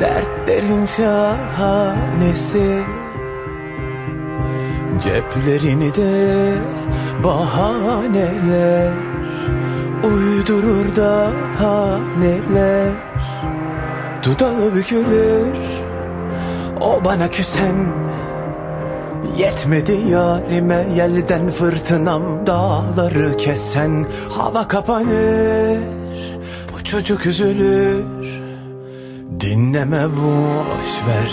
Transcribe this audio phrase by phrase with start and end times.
[0.00, 2.84] Dertlerin şahanesi.
[5.02, 6.54] Ceplerini de
[7.24, 8.92] bahaneler
[10.04, 12.92] Uydurur daha neler
[14.22, 15.56] Dudağı bükülür
[16.80, 17.86] O bana küsen.
[19.36, 24.06] Yetmedi yarime yelden fırtınam dağları kesen.
[24.30, 25.78] Hava kapanır
[26.72, 28.04] bu çocuk üzülür
[29.30, 31.30] Dinleme boş ver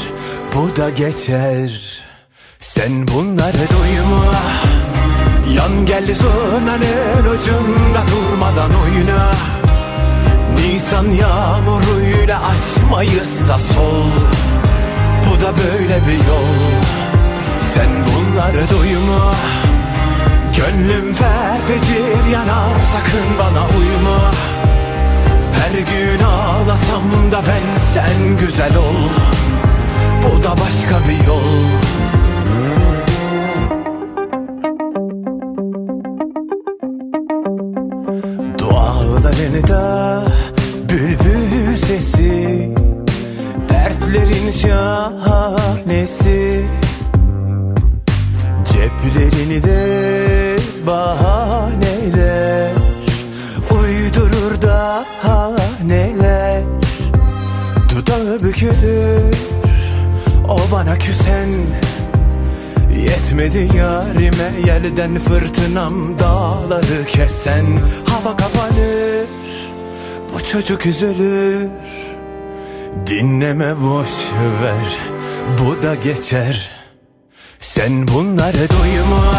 [0.55, 2.01] bu da geçer.
[2.59, 4.33] Sen bunları duyma.
[5.55, 9.31] Yan gel zurnanın ucunda durmadan oyna.
[10.55, 14.09] Nisan yağmuruyla açmayız da sol.
[15.25, 16.81] Bu da böyle bir yol.
[17.61, 19.33] Sen bunları duyma.
[20.57, 24.31] Gönlüm ferfecir yanar sakın bana uyma
[25.53, 28.95] Her gün ağlasam da ben sen güzel ol.
[30.23, 31.43] Bu da başka bir yol.
[38.57, 40.25] Dualarını da
[40.89, 42.73] bülbül sesi
[43.69, 46.43] Dertlerin şahanesi.
[48.73, 50.55] Ceplerini de
[50.87, 52.72] bahaneler
[58.63, 59.35] Bükülür
[60.49, 61.49] O bana küsen
[62.97, 64.67] Yetmedi yarime.
[64.67, 67.65] Yerden fırtınam dağları kesen.
[68.09, 69.27] Hava kapanır
[70.33, 71.67] bu çocuk üzülür.
[73.07, 74.09] Dinleme boş
[74.63, 74.97] ver
[75.59, 76.69] bu da geçer.
[77.59, 79.33] Sen bunları duyma.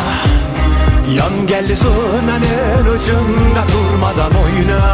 [1.18, 4.92] Yan gel zurnanın ucunda durmadan oyna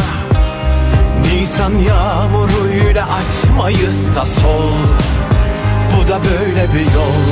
[1.33, 4.73] Nisan yağmuruyla açmayız da sol.
[5.97, 7.23] Bu da böyle bir yol.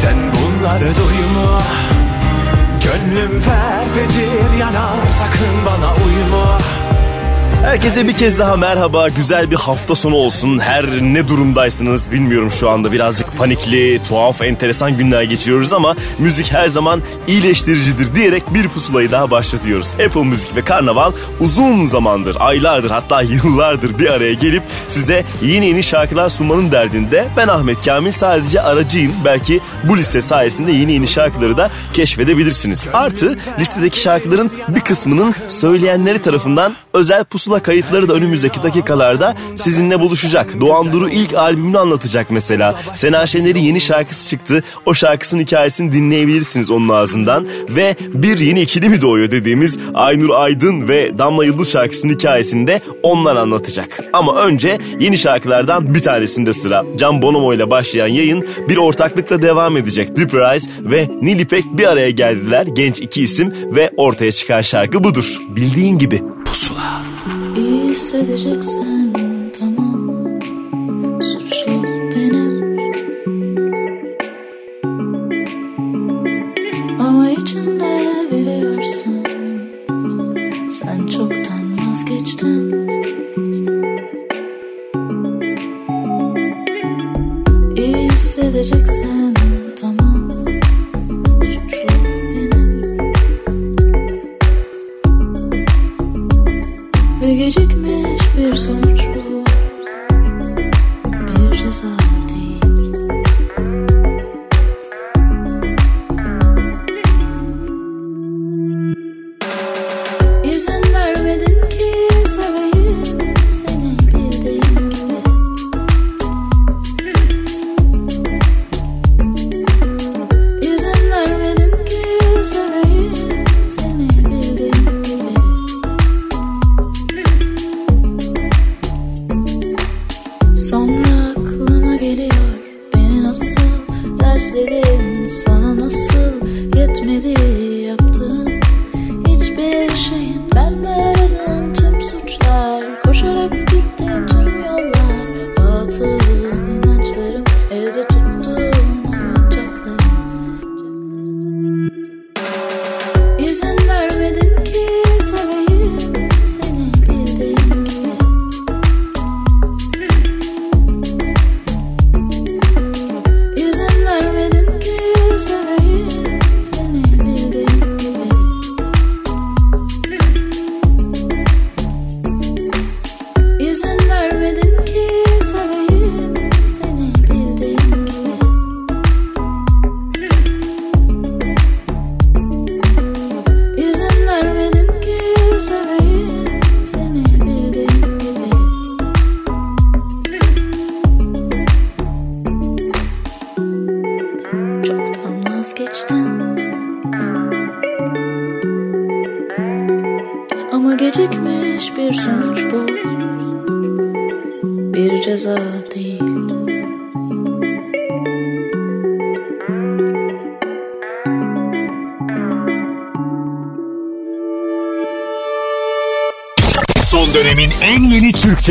[0.00, 1.60] Sen bunları duyma.
[2.84, 6.58] Gönlüm ferfecir yanar sakın bana uyma
[7.64, 9.08] Herkese bir kez daha merhaba.
[9.08, 10.58] Güzel bir hafta sonu olsun.
[10.58, 12.92] Her ne durumdaysınız bilmiyorum şu anda.
[12.92, 19.30] Birazcık panikli, tuhaf, enteresan günler geçiriyoruz ama müzik her zaman iyileştiricidir diyerek bir pusulayı daha
[19.30, 19.94] başlatıyoruz.
[20.06, 25.82] Apple Müzik ve Karnaval uzun zamandır, aylardır hatta yıllardır bir araya gelip size yeni yeni
[25.82, 27.28] şarkılar sunmanın derdinde.
[27.36, 29.12] Ben Ahmet Kamil sadece aracıyım.
[29.24, 32.86] Belki bu liste sayesinde yeni yeni şarkıları da keşfedebilirsiniz.
[32.92, 40.60] Artı listedeki şarkıların bir kısmının söyleyenleri tarafından özel pusula kayıtları da önümüzdeki dakikalarda sizinle buluşacak.
[40.60, 42.74] Doğan Duru ilk albümünü anlatacak mesela.
[42.94, 44.62] Sena Şener'in yeni şarkısı çıktı.
[44.86, 47.46] O şarkısının hikayesini dinleyebilirsiniz onun ağzından.
[47.68, 52.80] Ve bir yeni ikili mi doğuyor dediğimiz Aynur Aydın ve Damla Yıldız şarkısının hikayesini de
[53.02, 54.00] onlar anlatacak.
[54.12, 56.84] Ama önce yeni şarkılardan bir tanesinde sıra.
[56.96, 60.16] Can Bonomo ile başlayan yayın bir ortaklıkla devam edecek.
[60.16, 62.66] Deep Rise ve Nilipek bir araya geldiler.
[62.66, 65.38] Genç iki isim ve ortaya çıkan şarkı budur.
[65.48, 66.22] Bildiğin gibi
[67.90, 67.90] Pusula.
[67.90, 69.09] İyi hissedeceksin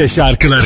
[0.10, 0.66] şarkıları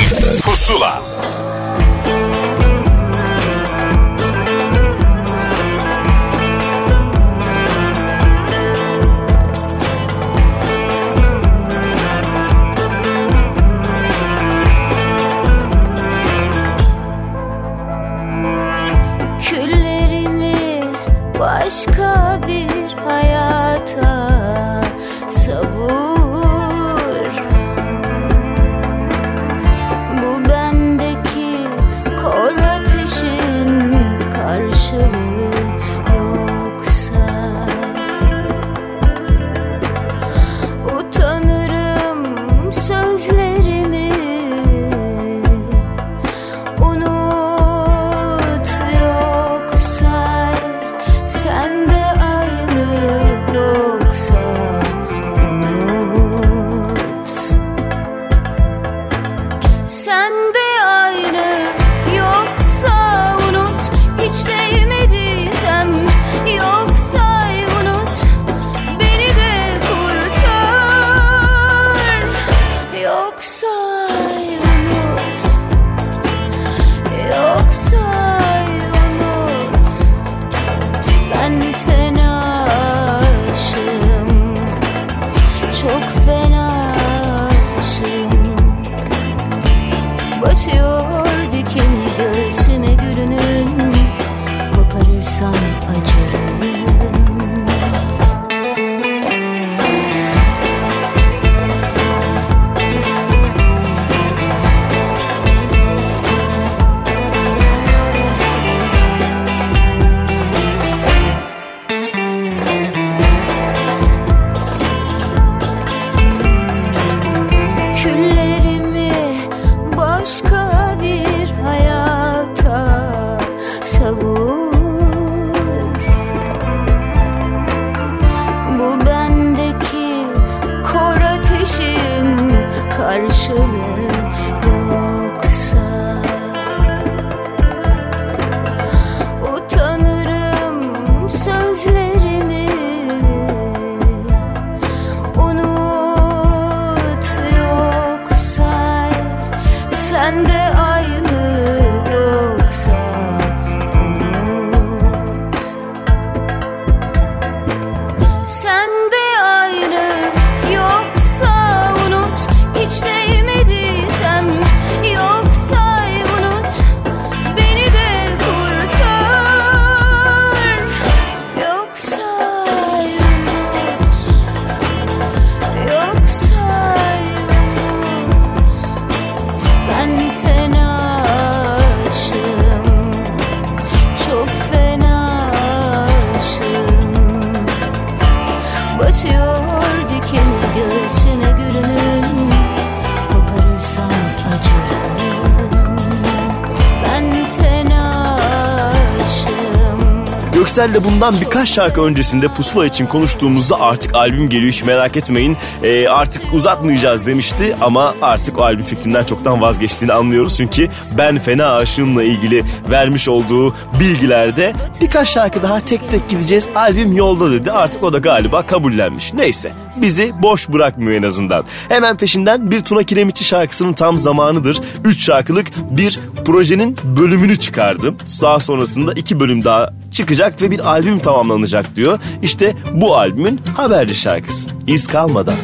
[200.74, 205.58] Göksel'le bundan birkaç şarkı öncesinde Pusula için konuştuğumuzda artık albüm geliyor hiç merak etmeyin.
[205.84, 210.58] Ee, artık uzatmayacağız demişti ama artık o albüm fikrinden çoktan vazgeçtiğini anlıyoruz.
[210.58, 216.68] Çünkü Ben Fena Aşığım'la ilgili vermiş olduğu bilgilerde birkaç şarkı daha tek tek gideceğiz.
[216.76, 219.34] Albüm yolda dedi artık o da galiba kabullenmiş.
[219.34, 221.66] Neyse bizi boş bırakmıyor en azından.
[221.90, 224.82] Hemen peşinden bir Tuna Kiremitçi şarkısının tam zamanıdır.
[225.06, 228.18] 3 şarkılık bir projenin bölümünü çıkardım.
[228.42, 232.20] Daha sonrasında iki bölüm daha çıkacak ve bir albüm tamamlanacak diyor.
[232.42, 234.70] İşte bu albümün haberci şarkısı.
[234.88, 235.56] İz kalmadan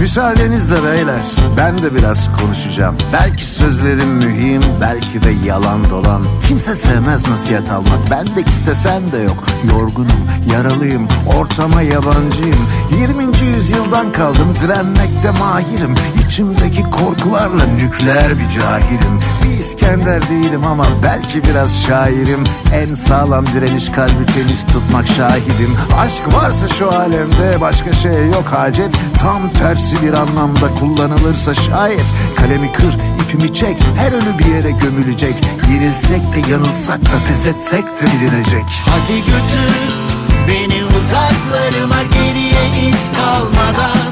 [0.00, 1.24] Müsaadenizle beyler
[1.56, 2.96] ben de biraz konuşacağım.
[3.12, 6.22] Belki sözlerim mühim belki de yalan dolan.
[6.48, 9.44] Kimse sevmez nasihat almak ben de istesem de yok.
[9.72, 12.66] Yorgunum yaralıyım ortama yabancıyım.
[13.00, 13.38] 20.
[13.54, 15.94] yüzyıldan kaldım direnmekte mahirim.
[16.24, 19.20] İçimdeki korkularla nükleer bir cahilim.
[19.58, 22.44] İskender değilim ama belki biraz şairim.
[22.74, 25.76] En sağlam direniş kalbi temiz tutmak şahidim.
[25.98, 28.92] Aşk varsa şu alemde başka şeye yok hacet.
[29.18, 32.04] Tam tersi bir anlamda kullanılırsa şayet.
[32.36, 35.34] Kalemi kır ipimi çek her önü bir yere gömülecek.
[35.72, 38.64] Yenilsek de yanılsak da pes etsek de bilinecek.
[38.86, 40.00] Hadi götür
[40.48, 44.10] beni uzaklarıma geriye iz kalmadan.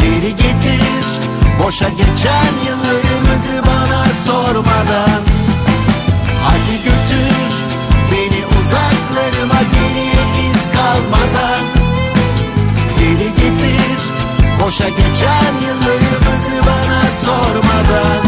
[0.00, 0.84] Geri getir
[1.64, 3.83] boşa geçen yıllarımızı bana
[4.26, 5.20] sormadan
[6.44, 7.52] Hadi götür
[8.12, 11.62] beni uzaklarıma geriye iz kalmadan
[12.98, 14.00] Geri getir
[14.64, 18.24] boşa geçen yıllarımızı bana sormadan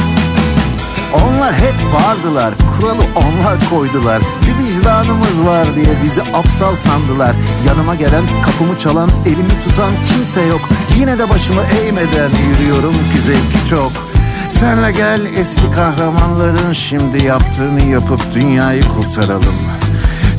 [1.14, 4.22] Onlar hep vardılar, kuralı onlar koydular.
[4.46, 7.36] Bir vicdanımız var diye bizi aptal sandılar.
[7.66, 10.60] Yanıma gelen, kapımı çalan, elimi tutan kimse yok.
[10.98, 13.92] Yine de başımı eğmeden yürüyorum ki zevki çok.
[14.60, 19.54] Senle gel eski kahramanların şimdi yaptığını yapıp dünyayı kurtaralım.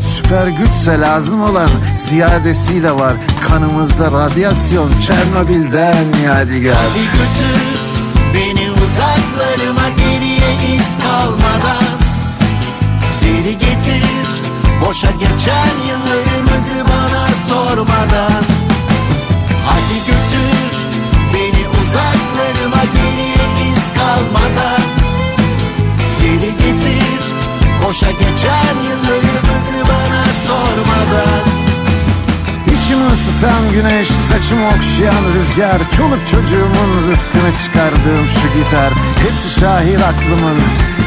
[0.09, 3.13] Süper güçse lazım olan ziyadesi de var.
[3.47, 6.75] Kanımızda radyasyon Çernobil'den yadigar.
[6.75, 7.87] Hadi götür
[8.33, 11.97] beni uzaklarıma geriye iz kalmadan
[13.21, 14.43] Geri getir
[14.85, 18.56] boşa geçen yıllarımızı bana sormadan
[23.97, 24.81] kalmadan.
[26.21, 27.23] Geri getir
[27.85, 31.57] boşa geçen yıllarımızı bana sormadan.
[32.65, 40.57] İçimi ısıtan güneş, saçımı okşayan rüzgar Çoluk çocuğumun rızkını çıkardığım şu gitar Hepsi şahit aklımın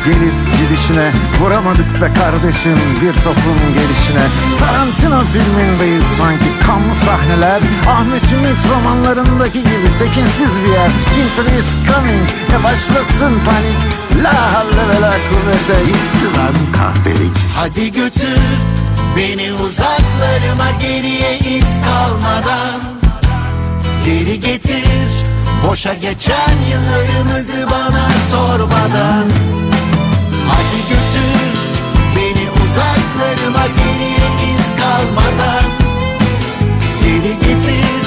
[0.04, 4.25] gelip gidişine Vuramadık be kardeşim bir topun gelişine.
[4.59, 7.61] Tarantino filmindeyiz sanki kanlı sahneler.
[7.88, 10.90] Ahmet Ümit romanlarındaki gibi tekinsiz bir yer.
[11.14, 12.28] Winter is coming,
[12.61, 13.80] e başlasın panik.
[14.25, 17.37] La havle ve la kuvvete gitti lan kahpelik.
[17.57, 18.40] Hadi götür
[19.16, 22.80] beni uzaklarıma geriye iz kalmadan.
[24.04, 25.11] Geri getir
[25.69, 29.25] boşa geçen yıllarımızı bana sormadan
[30.50, 31.57] Hadi götür
[32.16, 35.64] beni uzaklarıma geriye iz kalmadan.
[37.02, 38.07] Geri getir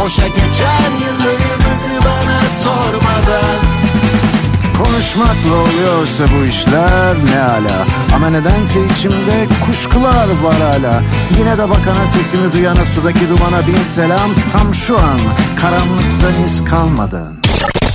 [0.00, 3.58] boşa geçen yıllarımızı bana sormadan.
[4.78, 7.86] Konuşmakla oluyorsa bu işler ne ala?
[8.14, 11.02] Ama nedense içimde kuşkular var hala
[11.38, 14.30] Yine de bakana sesimi duyana sudaki dumana bin selam.
[14.52, 15.20] Tam şu an
[15.60, 17.34] karanlıktan iz kalmadan.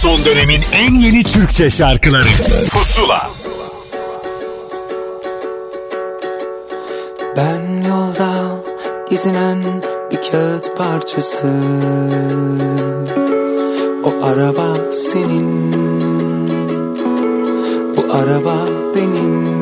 [0.01, 2.29] Son dönemin en yeni Türkçe şarkıları.
[2.71, 3.38] Pusula
[9.19, 9.59] gezinen
[10.11, 11.47] bir kağıt parçası.
[14.03, 15.73] O araba senin
[17.97, 18.55] Bu araba
[18.95, 19.58] benim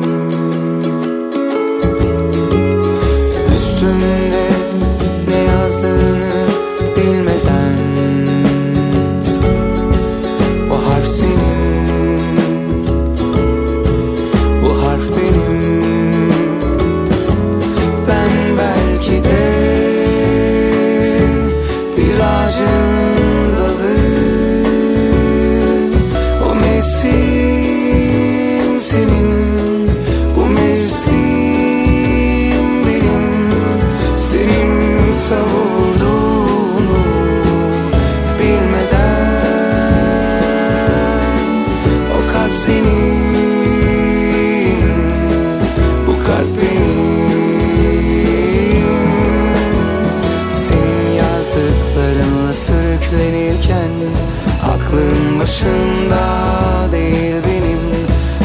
[55.48, 57.80] Aklım başımda değil benim.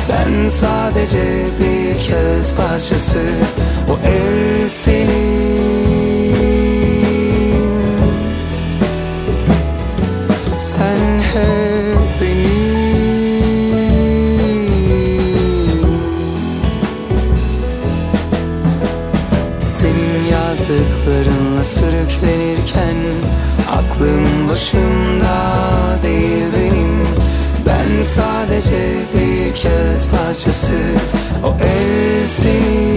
[0.10, 1.24] Ben sadece
[1.60, 3.20] bir kağıt parçası.
[3.90, 5.53] O el senin
[28.54, 30.74] sadece bir kağıt parçası.
[31.44, 32.93] O el senin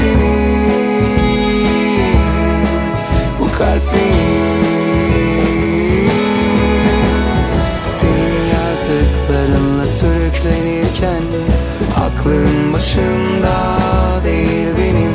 [0.00, 1.10] senin
[3.40, 4.20] Bu kalp benim.
[7.82, 11.22] Senin yazdıklarınla sürüklenirken
[11.96, 13.78] Aklım başımda
[14.24, 15.12] değil benim.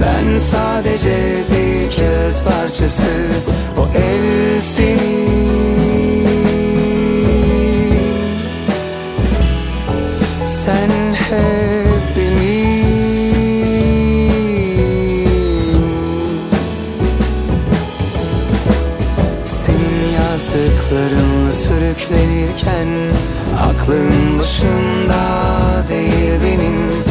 [0.00, 3.12] Ben sadece bir kağıt parçası.
[3.78, 5.21] O el senin
[22.12, 22.86] sürüklenirken
[23.58, 25.24] Aklın başımda
[25.88, 27.04] değil benim.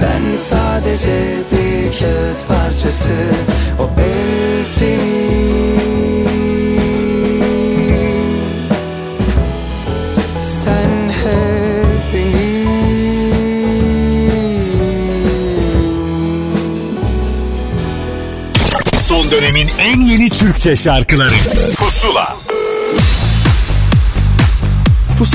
[0.00, 3.10] Ben sadece bir kağıt parçası
[3.78, 5.78] O el senin.
[10.42, 12.68] Sen hep benim.
[19.08, 21.34] Son dönemin en yeni Türkçe şarkıları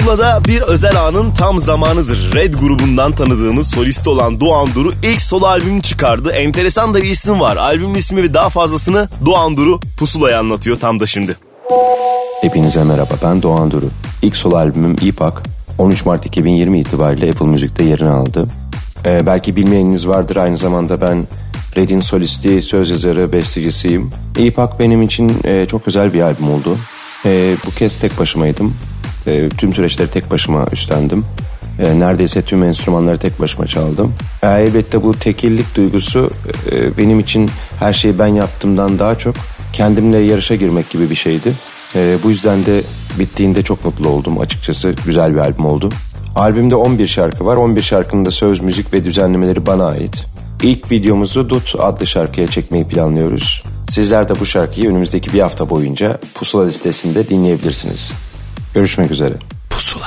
[0.04, 2.34] Pusula'da bir özel anın tam zamanıdır.
[2.36, 6.32] Red grubundan tanıdığımız solisti olan Doğan Duru ilk solo albümünü çıkardı.
[6.32, 7.58] Enteresan da bir isim var.
[7.58, 11.38] Albümün ismi ve daha fazlasını Doğan Duru Pusula'ya anlatıyor tam da şimdi.
[12.42, 13.86] Hepinize merhaba ben Doğan Duru.
[14.22, 15.44] İlk solo albümüm İpak
[15.78, 18.48] 13 Mart 2020 itibariyle Apple Müzik'te yerini aldı.
[19.06, 21.28] Ee, belki bilmeyeniniz vardır aynı zamanda ben
[21.78, 24.12] Red'in solisti, söz yazarı, bestecisiyim.
[24.38, 26.78] İpak benim için e, çok özel bir albüm oldu.
[27.26, 28.74] E, bu kez tek başımaydım.
[29.28, 31.26] E, tüm süreçleri tek başıma üstlendim.
[31.80, 34.14] E, neredeyse tüm enstrümanları tek başıma çaldım.
[34.44, 36.32] E, elbette bu tekillik duygusu
[36.72, 39.36] e, benim için her şeyi ben yaptığımdan daha çok
[39.74, 41.54] kendimle yarışa girmek gibi bir şeydi.
[41.96, 42.82] E, bu yüzden de
[43.20, 44.96] bittiğinde çok mutlu oldum açıkçası.
[45.06, 45.90] Güzel bir albüm oldu.
[46.36, 47.58] Albümde 11 şarkı var.
[47.58, 50.26] 11 şarkının da söz, müzik ve düzenlemeleri bana ait.
[50.64, 53.64] İlk videomuzu Dut adlı şarkıya çekmeyi planlıyoruz.
[53.90, 58.12] Sizler de bu şarkıyı önümüzdeki bir hafta boyunca Pusula listesinde dinleyebilirsiniz.
[58.74, 59.34] Görüşmek üzere.
[59.70, 60.06] Pusula.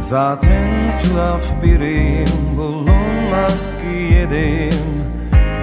[0.00, 4.96] Zaten tuhaf biriyim Bulunmaz ki yediğim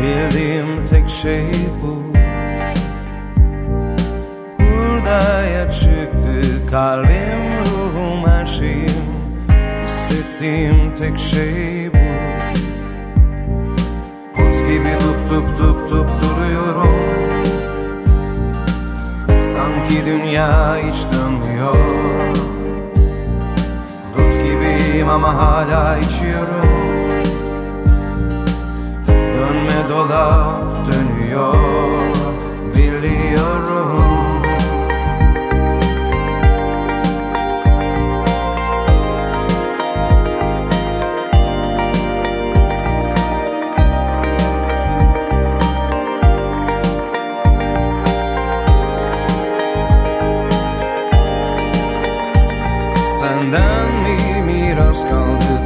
[0.01, 1.45] Bildiğim tek şey
[1.83, 2.12] bu
[5.71, 9.03] Çıktı Kalbim, ruhum, her şeyim.
[9.85, 12.07] Hissettiğim tek şey bu.
[14.33, 16.95] Put gibi dup dup dup dup duruyorum.
[19.53, 21.75] Sanki dünya hiç dönmüyor.
[24.17, 26.69] Dut gibiyim ama hala içiyorum.
[29.07, 32.02] Dönme dolap dönüyor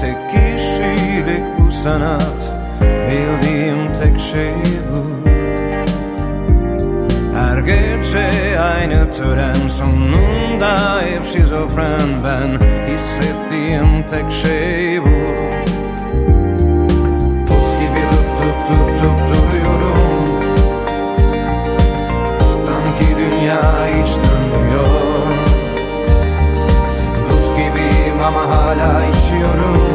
[0.07, 4.53] tek kişilik bu sanat Bildiğim tek şey
[4.91, 5.29] bu.
[7.39, 12.49] Her gece aynı tören sonunda hep şizofren ben
[12.87, 15.35] Hissettiğim tek şey bu.
[17.47, 20.27] Put gibi dup dup dup dup duruyorum.
[22.65, 25.27] Sanki dünya hiç dönmüyor.
[27.29, 29.86] Dut gibiyim ama hala içiyorum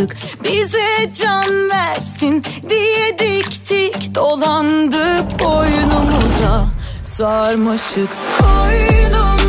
[0.00, 6.66] yazık bize can versin diye diktik dolandık boynumuza
[7.04, 8.08] sarmaşık
[8.38, 9.39] koynumda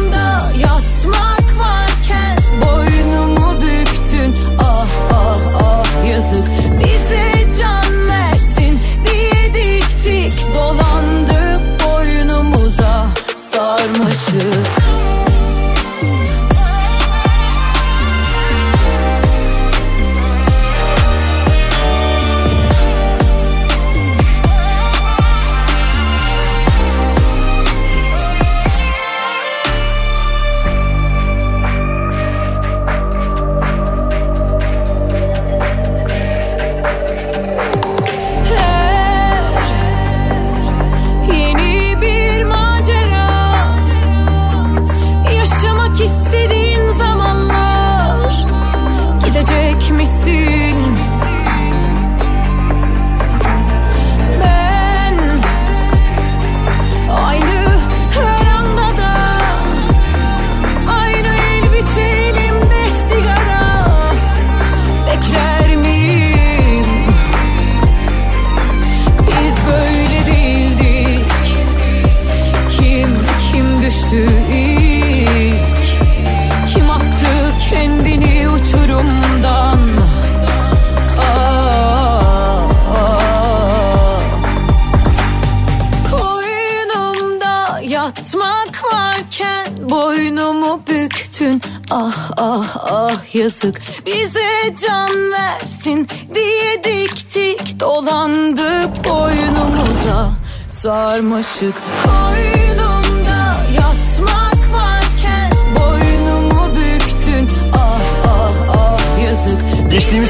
[101.42, 101.76] sarmaşık
[102.06, 102.61] Koynumda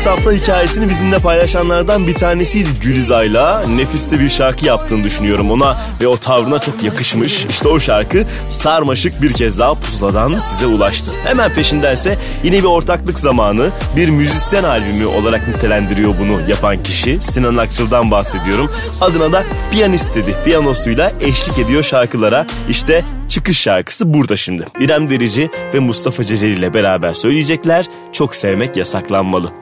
[0.02, 3.68] Geçtiğimiz hafta hikayesini bizimle paylaşanlardan bir tanesiydi Gülizay'la.
[3.68, 7.46] Nefis de bir şarkı yaptığını düşünüyorum ona ve o tavrına çok yakışmış.
[7.46, 11.12] İşte o şarkı sarmaşık bir kez daha pusuladan size ulaştı.
[11.24, 17.18] Hemen peşindense yine bir ortaklık zamanı bir müzisyen albümü olarak nitelendiriyor bunu yapan kişi.
[17.22, 18.72] Sinan Akçıl'dan bahsediyorum.
[19.02, 20.36] Adına da piyanist dedi.
[20.46, 22.46] Piyanosuyla eşlik ediyor şarkılara.
[22.70, 24.66] İşte çıkış şarkısı burada şimdi.
[24.80, 27.86] İrem Derici ve Mustafa Ceceli ile beraber söyleyecekler.
[28.14, 29.61] Çok sevmek yasaklanmalı.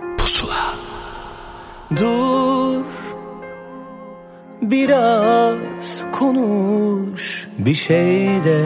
[7.80, 8.62] Şeyde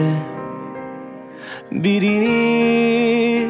[1.72, 3.48] birini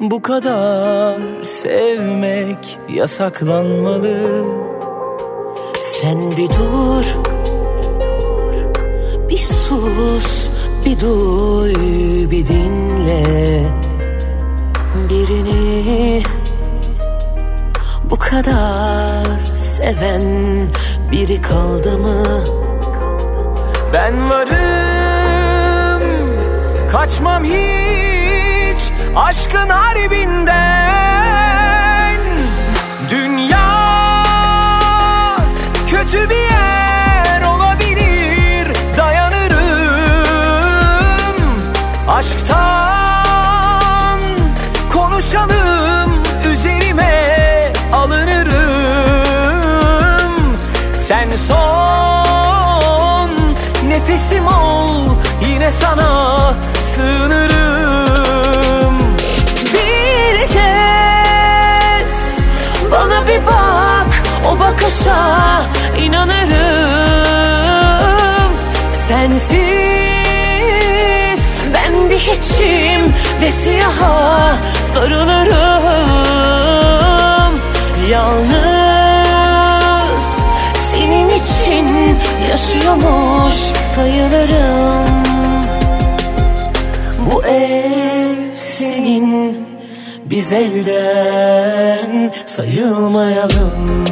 [0.00, 4.44] bu kadar sevmek yasaklanmalı.
[5.80, 7.04] Sen bir dur
[9.28, 10.50] Bir sus
[10.86, 11.74] Bir duy
[12.30, 13.62] Bir dinle
[15.10, 16.22] Birini
[18.10, 20.22] Bu kadar Seven
[21.12, 22.59] Biri kaldı mı
[23.92, 26.02] Ben varım.
[26.88, 30.50] Kaçmam hiç Aşkın harbinden.
[33.10, 33.70] Dünya
[35.86, 38.76] Kötü bir yer olabilir.
[38.96, 39.36] Dayanırım.
[42.08, 42.59] Aşktan
[57.00, 58.96] sığınırım.
[59.74, 62.12] Bir kez
[62.92, 65.62] Bana bir bak O bakışa
[65.98, 66.50] inanırım.
[68.92, 69.60] Sensiz
[71.74, 74.56] Ben bir hiçim Ve siyaha
[74.94, 75.60] sarılırım.
[78.10, 78.50] Yalnız
[80.74, 82.18] Senin için
[82.50, 83.54] Yaşıyormuş
[83.94, 84.69] sayılırım
[87.60, 89.66] ev senin
[90.24, 94.04] Biz elden sayılmayalım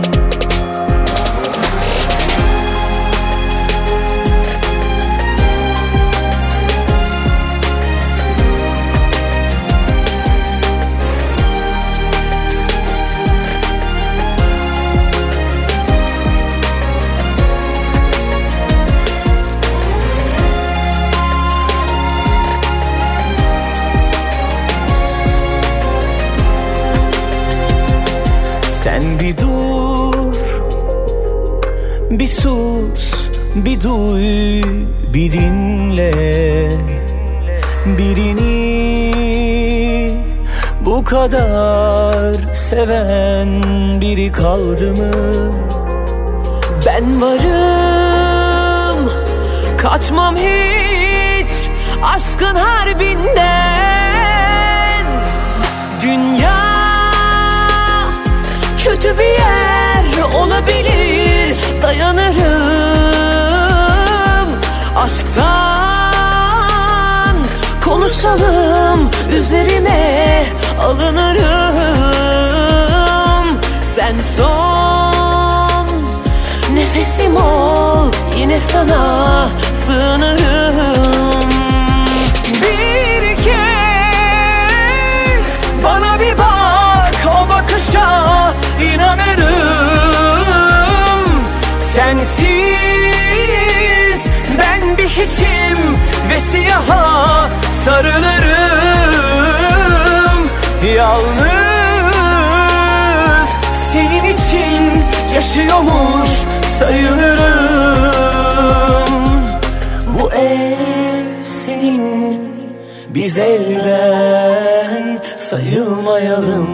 [33.65, 34.63] Bir duy
[35.15, 36.13] Bir dinle
[37.87, 38.59] birini
[40.81, 43.63] bu kadar seven
[44.01, 45.13] biri kaldı mı?
[46.87, 49.11] Ben varım
[49.77, 51.71] kaçmam hiç
[52.03, 53.47] aşkın harbinden
[56.03, 56.65] Dünya
[58.85, 62.28] kötü bir yer olabilir dayanırım
[65.09, 65.47] aşktan
[67.85, 70.45] konuşalım üzerime
[70.81, 71.39] alınırım.
[73.85, 75.87] Sen son
[76.75, 81.51] nefesim ol yine sana sığınırım.
[82.63, 83.55] Bir kez
[85.85, 89.28] bana bir bak o bakışa inanırım
[97.85, 98.49] sarılırım.
[100.97, 101.49] Yalnız
[103.75, 106.31] senin için yaşıyormuş
[106.79, 107.49] sayılırım.
[110.07, 112.49] Bu ev senin
[113.09, 116.69] biz elden sayılmayalım.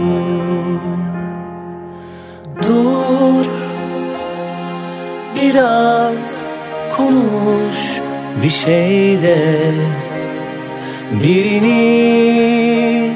[2.67, 3.47] Dur
[5.43, 6.51] biraz
[6.97, 8.01] konuş
[8.43, 9.75] bir şey de
[11.23, 13.13] birini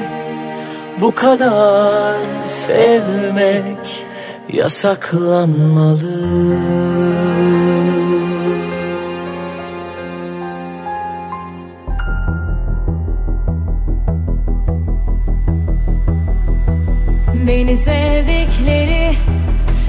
[1.01, 4.03] bu kadar sevmek
[4.53, 6.19] yasaklanmalı.
[17.47, 19.11] Beni sevdikleri,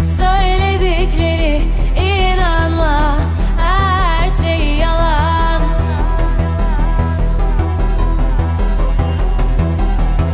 [0.05, 1.63] söyledikleri
[1.97, 3.19] inanma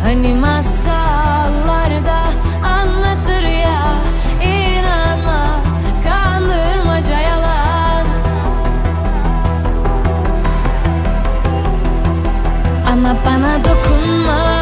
[0.07, 2.21] Hani masallarda
[2.65, 3.83] anlatır ya
[4.43, 5.61] inanma
[6.05, 8.07] kandırmaca yalan.
[12.93, 14.56] Ama bana dokunma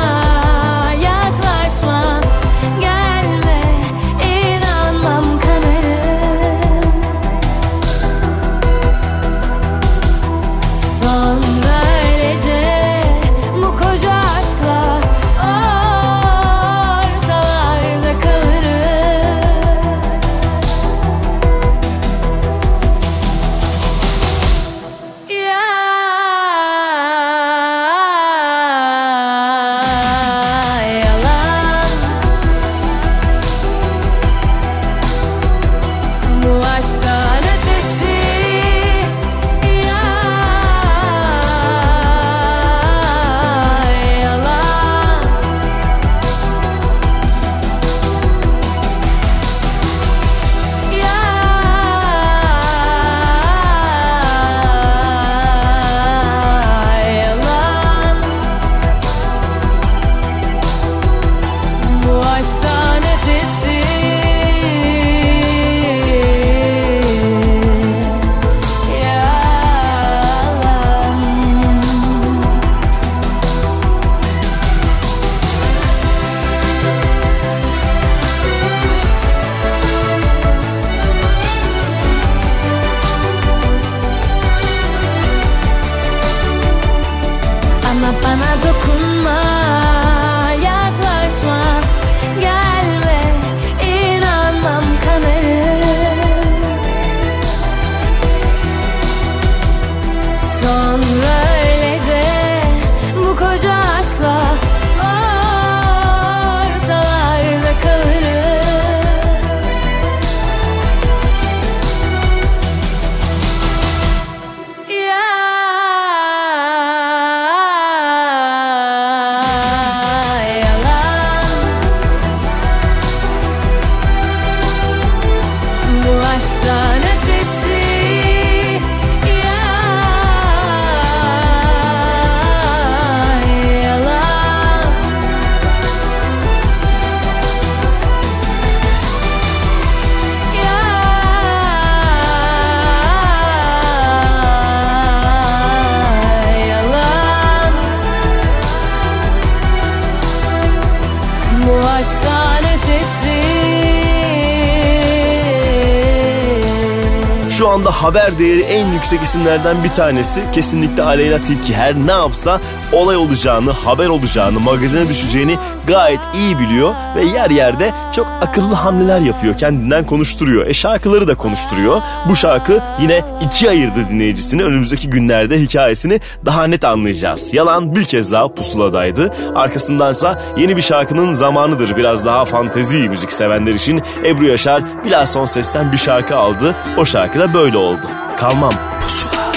[157.74, 160.44] anda haber değeri en yüksek isimlerden bir tanesi.
[160.52, 162.60] Kesinlikle Aleyna Tilki her ne yapsa
[162.94, 169.20] olay olacağını, haber olacağını, magazine düşeceğini gayet iyi biliyor ve yer yerde çok akıllı hamleler
[169.20, 169.58] yapıyor.
[169.58, 170.66] Kendinden konuşturuyor.
[170.66, 172.00] E şarkıları da konuşturuyor.
[172.28, 174.64] Bu şarkı yine iki ayırdı dinleyicisini.
[174.64, 177.54] Önümüzdeki günlerde hikayesini daha net anlayacağız.
[177.54, 179.34] Yalan bir kez daha pusuladaydı.
[179.54, 181.96] Arkasındansa yeni bir şarkının zamanıdır.
[181.96, 186.76] Biraz daha fantezi müzik sevenler için Ebru Yaşar biraz son sesten bir şarkı aldı.
[186.98, 188.08] O şarkı da böyle oldu.
[188.36, 189.52] Kalmam pusula.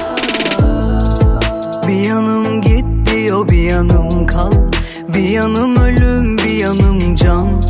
[1.88, 2.37] Bir yanım
[3.38, 4.52] diyor bir yanım kal
[5.14, 7.62] Bir yanım ölüm bir yanım can.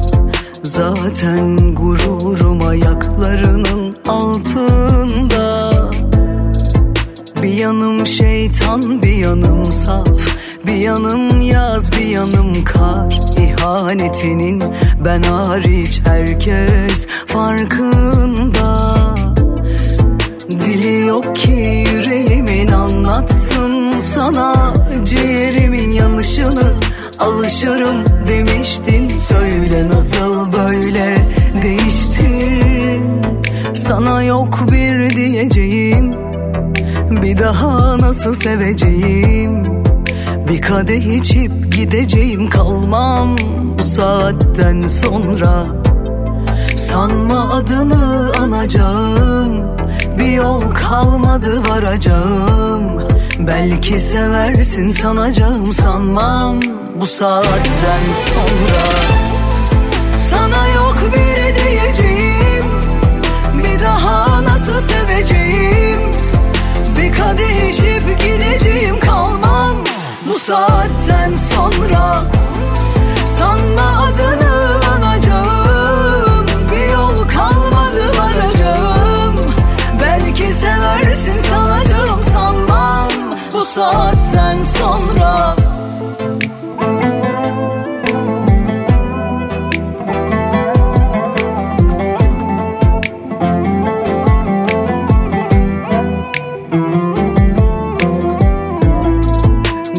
[0.63, 5.71] Zaten gururum ayaklarının altında.
[7.43, 10.07] Bir yanım şeytan bir yanım saf.
[10.67, 13.19] Bir yanım yaz bir yanım kar.
[13.37, 14.63] İhanetinin
[15.05, 18.91] ben hariç herkes farkında.
[20.49, 26.73] Dili yok ki yüreğimin anlatsın sana Ciğerimin yanışını
[27.19, 29.17] alışırım demiştin.
[29.17, 31.17] Söyle nasıl böyle
[31.63, 33.21] değiştin?
[33.73, 36.15] Sana yok bir diyeceğim
[37.09, 39.65] Bir daha nasıl seveceğim?
[40.49, 43.37] Bir kadeh içip gideceğim kalmam
[43.79, 45.65] Bu saatten sonra.
[46.75, 49.77] Sanma adını anacağım
[50.19, 53.01] Bir yol kalmadı varacağım
[53.47, 56.59] Belki seversin sanacağım sanmam.
[56.95, 58.83] Bu saatten sonra
[60.29, 62.65] Sana yok bir diyeceğim.
[63.63, 65.99] Bir daha nasıl seveceğim?
[66.97, 69.75] Bir kadeh içip gideceğim kalmam.
[70.29, 72.23] Bu saatten sonra
[73.25, 74.46] Sanma adını
[83.77, 85.55] saatten sonra.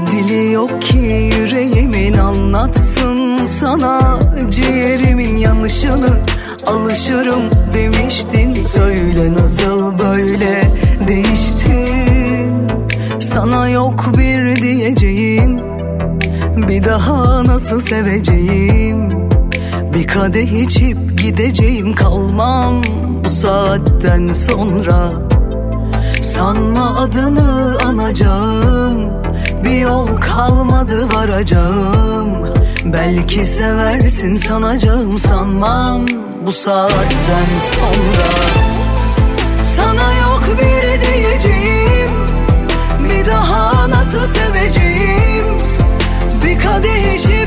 [0.06, 0.98] Dili yok ki
[1.36, 4.18] yüreğimin anlatsın sana.
[4.50, 6.18] Ciğerimin yanışını
[6.66, 7.42] alışırım
[7.74, 8.62] demiştin.
[8.62, 10.67] Söyle nasıl böyle
[17.68, 19.28] nasıl seveceğim?
[19.94, 22.82] Bir kadeh içip gideceğim kalmam
[23.24, 25.12] Bu saatten sonra.
[26.22, 29.12] Sanma adını anacağım
[29.64, 32.46] Bir yol kalmadı varacağım.
[32.84, 36.06] Belki seversin sanacağım sanmam
[36.46, 38.28] Bu saatten sonra.
[39.76, 42.10] Sana yok bir diyeceğim
[43.04, 45.44] Bir daha nasıl seveceğim?
[46.44, 47.37] Bir kadeh içip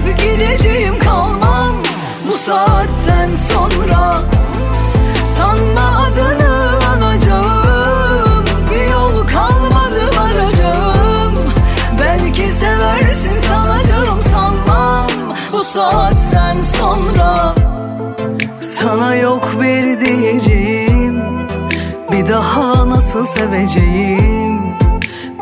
[23.37, 24.59] seveceğim.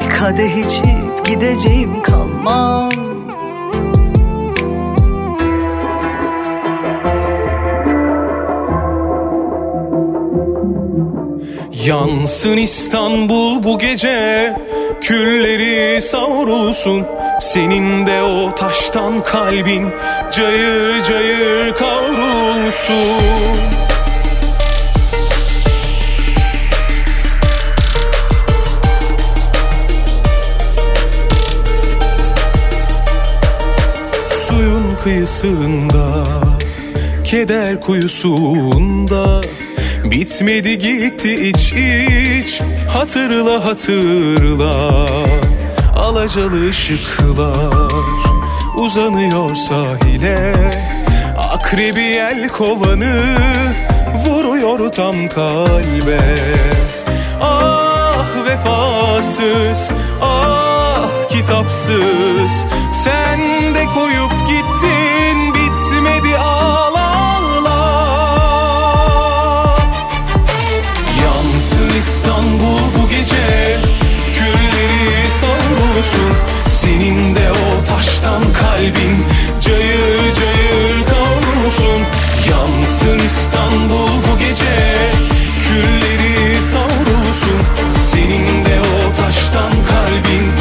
[0.01, 2.89] Bir kadeh içip gideceğim kalmam.
[11.85, 14.55] Yansın İstanbul bu gece
[15.01, 17.05] Külleri savrulsun.
[17.39, 19.87] Senin de o taştan kalbin
[20.31, 23.88] Cayır cayır kavrulsun
[35.09, 36.23] kıyısında
[37.23, 39.41] Keder kuyusunda.
[40.03, 45.05] Bitmedi gitti iç iç Hatırla hatırla.
[45.95, 47.91] Alacalı ışıklar
[48.75, 50.53] Uzanıyor sahile.
[51.53, 53.21] Akrebi yel kovanı
[54.25, 56.19] Vuruyor tam kalbe.
[57.41, 59.91] Ah vefasız
[60.21, 60.69] Ah
[61.29, 62.67] kitapsız.
[63.03, 63.39] Sen
[63.75, 64.48] de koyup
[72.29, 73.79] İstanbul bu gece.
[74.33, 76.33] Külleri savrulsun
[76.69, 79.25] Senin de o taştan kalbin
[79.61, 82.03] Cayır cayır kavrulsun.
[82.49, 85.11] Yansın İstanbul bu gece.
[85.67, 87.61] Külleri savrulsun
[88.11, 90.58] Senin de o taştan kalbin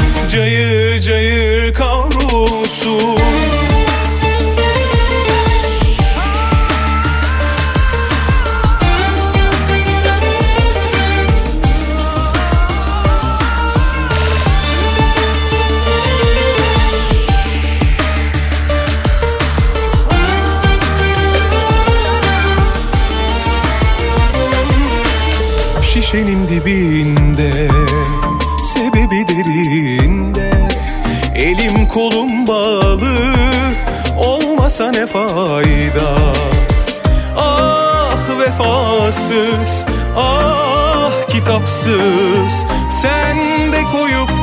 [41.69, 44.38] kitapsız Sen de koyup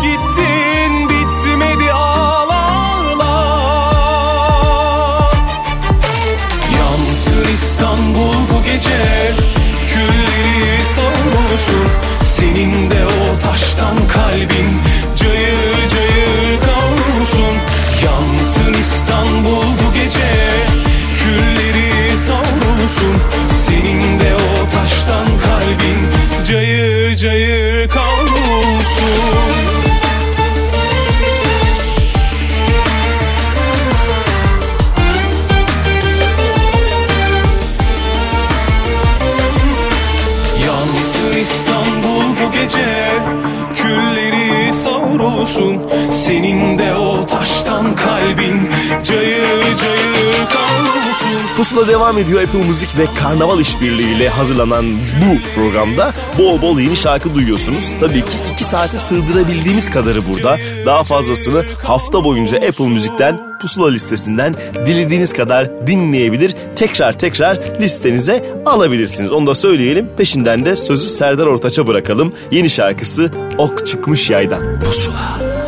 [51.75, 57.35] Pusula devam ediyor Apple Müzik ve Karnaval işbirliğiyle hazırlanan bu programda bol bol yeni şarkı
[57.35, 57.93] duyuyorsunuz.
[57.99, 60.57] Tabii ki 2 saate sığdırabildiğimiz kadarı burada.
[60.85, 64.55] Daha fazlasını hafta boyunca Apple Müzik'ten Pusula listesinden
[64.85, 66.55] dilediğiniz kadar dinleyebilir.
[66.75, 69.31] Tekrar tekrar listenize alabilirsiniz.
[69.31, 70.09] Onu da söyleyelim.
[70.17, 72.33] Peşinden de sözü Serdar Ortaç'a bırakalım.
[72.51, 74.79] Yeni şarkısı Ok Çıkmış Yaydan.
[74.79, 75.64] Pusula.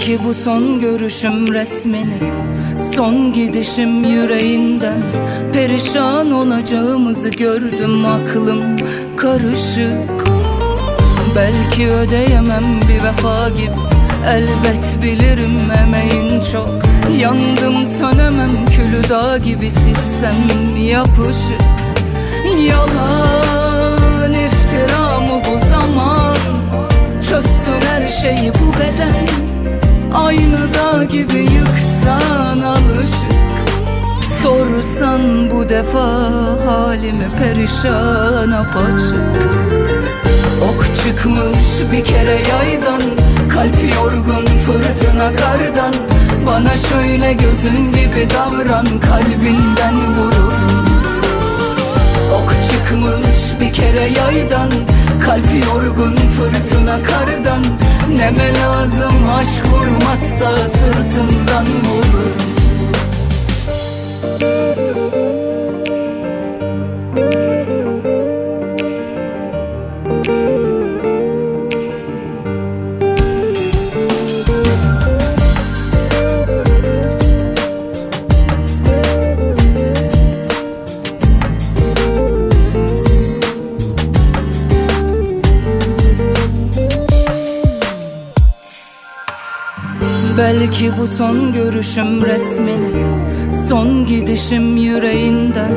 [0.00, 2.18] Belki bu son görüşüm resmini?
[2.94, 5.02] Son gidişim yüreğinden.
[5.52, 8.76] Perişan olacağımızı gördüm aklım
[9.16, 10.24] karışık.
[11.36, 13.80] Belki ödeyemem bir vefa gibi.
[14.26, 16.78] Elbet bilirim emeğin çok.
[17.20, 21.62] Yandım sönemem külü dağ gibi silsem yapışık.
[22.68, 26.36] Yalan iftira mı bu zaman.
[27.28, 29.59] Çözsün her şeyi bu beden
[30.14, 33.40] Aynı dağ gibi yıksan alışık.
[34.42, 36.06] Sorsan bu defa
[36.66, 39.60] halimi perişan apaçık.
[40.62, 43.02] Ok çıkmış bir kere yaydan
[43.48, 45.94] Kalp yorgun fırtına kardan.
[46.46, 50.84] Bana şöyle gözün gibi davran Kalbinden vururum
[52.34, 54.68] Ok çıkmış bir kere yaydan
[55.30, 57.62] Kalp yorgun fırtına kardan.
[58.16, 62.49] Neme lazım aşk vurmazsa sırtından vurur
[90.98, 93.04] Bu son görüşüm resmini
[93.68, 95.70] Son gidişim yüreğinden.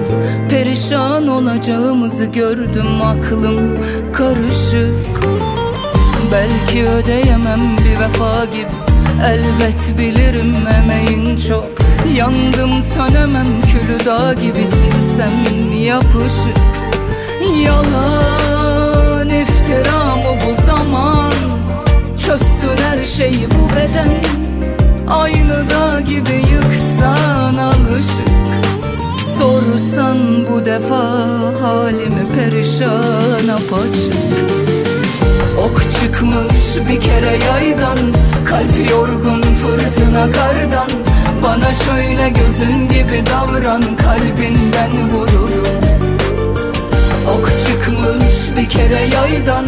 [0.49, 3.83] Perişan olacağımızı gördüm aklım
[4.13, 5.23] karışık.
[6.31, 8.67] Belki ödeyemem bir vefa gibi.
[9.25, 11.65] Elbet bilirim emeğin çok.
[12.17, 14.63] Yandım sönemem külü dağ gibi.
[14.63, 16.57] Silsem yapışık?
[17.65, 21.33] Yalan iftira mı bu zaman.
[22.25, 24.32] Çözsün her şeyi bu beden
[25.13, 28.33] Aynı dağ gibi yıksan alışık.
[29.39, 30.17] Sorsan
[30.51, 31.01] bu defa
[31.61, 34.13] halimi perişan apaçık.
[35.59, 37.97] Ok çıkmış bir kere yaydan
[38.45, 40.89] Kalp yorgun fırtına kardan.
[41.43, 45.67] Bana şöyle gözün gibi davran Kalbinden vururum
[47.27, 49.65] Ok çıkmış bir kere yaydan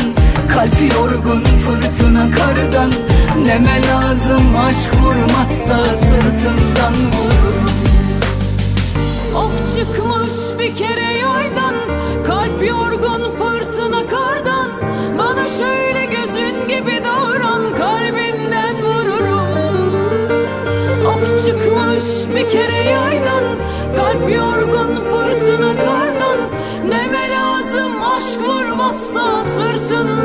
[0.56, 2.92] Kalp yorgun fırtına kardan.
[3.46, 7.70] Neme lazım aşk vurmazsa sırtından vururum
[9.36, 11.76] Ok çıkmış bir kere yaydan.
[12.28, 14.70] Kalp yorgun fırtına kardan.
[15.18, 17.25] Bana şöyle gözün gibi davran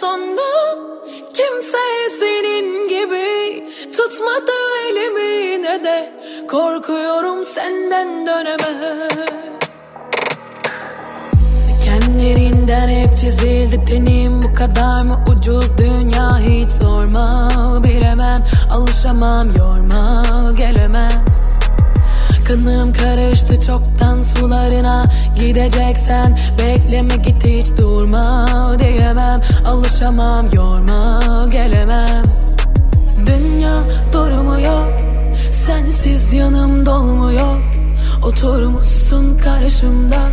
[0.00, 0.76] Sonra
[1.10, 1.78] kimse
[2.20, 4.52] senin gibi tutmadı
[4.88, 6.12] elimi ne de.
[6.48, 9.08] Korkuyorum senden döneme
[11.84, 14.42] Kendilerinden hep çizildi tenim.
[14.42, 15.78] Bu kadar mı ucuz?
[15.78, 17.48] Dünya hiç sorma.
[17.84, 20.22] Bilemem alışamam yorma
[20.58, 21.24] gelemem
[22.48, 25.04] Kanım karıştı çoktan sularına.
[25.38, 28.46] Gideceksen bekleme git hiç durma
[28.78, 29.40] Diyemem.
[29.64, 31.20] Alışamam yorma
[31.52, 32.22] gelemem.
[33.26, 33.82] Dünya
[34.12, 34.86] durmuyor
[35.50, 37.56] Sensiz yanım dolmuyor.
[38.22, 40.28] Oturmuşsun karşımda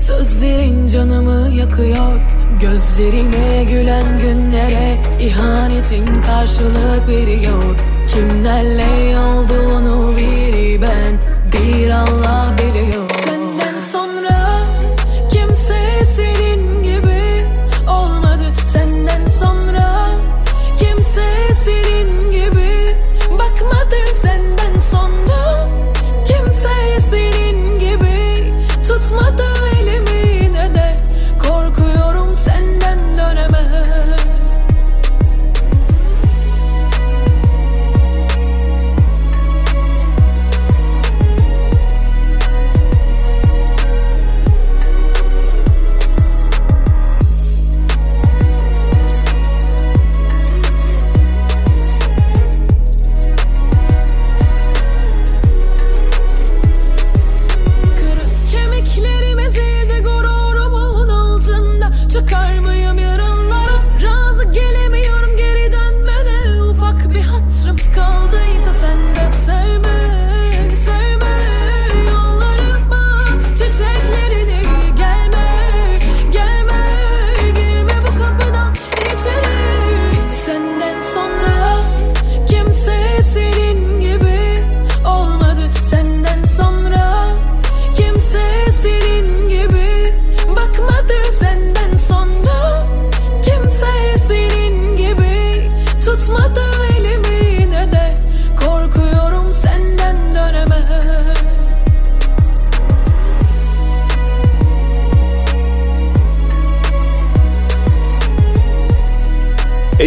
[0.00, 2.20] Sözlerin canımı yakıyor.
[2.60, 7.76] Gözlerime gülen günlere ihanetin karşılık veriyor.
[8.08, 13.03] Kimlerle olduğunu bir ben bir Allah biliyor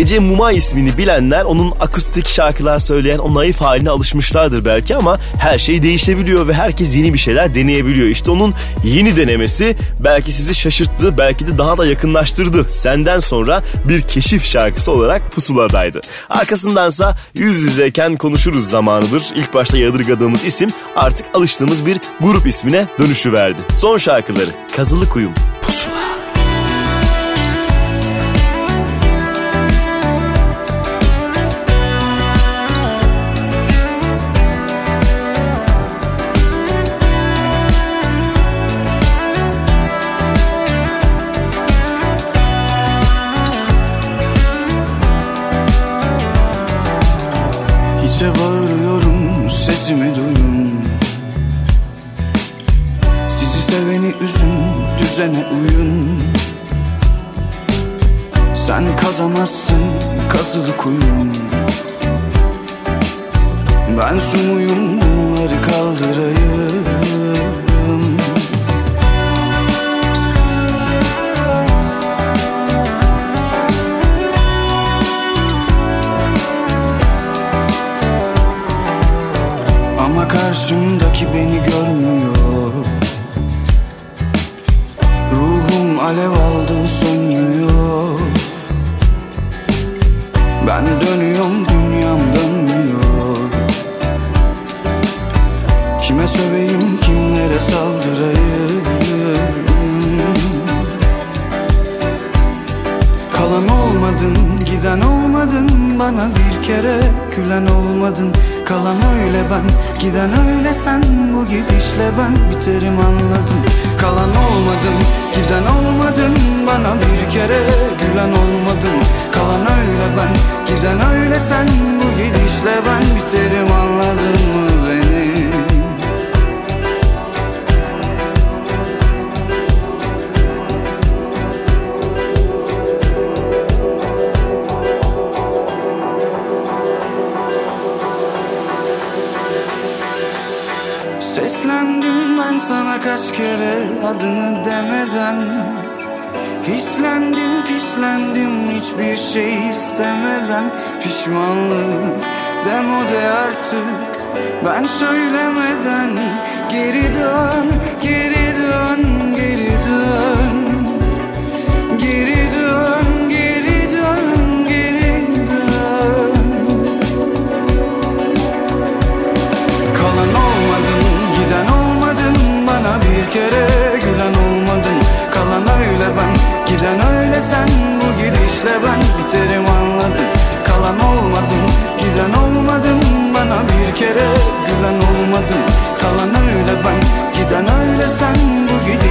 [0.07, 5.57] Ece Muma ismini bilenler onun akustik şarkılar söyleyen o naif haline alışmışlardır belki ama her
[5.57, 8.07] şey değişebiliyor ve herkes yeni bir şeyler deneyebiliyor.
[8.07, 8.53] İşte onun
[8.83, 12.65] yeni denemesi belki sizi şaşırttı, belki de daha da yakınlaştırdı.
[12.69, 16.01] Senden sonra bir keşif şarkısı olarak pusuladaydı.
[16.29, 19.23] Arkasındansa yüz yüzeyken konuşuruz zamanıdır.
[19.35, 23.59] İlk başta yadırgadığımız isim artık alıştığımız bir grup ismine dönüşü verdi.
[23.75, 25.33] Son şarkıları Kazılı Kuyum,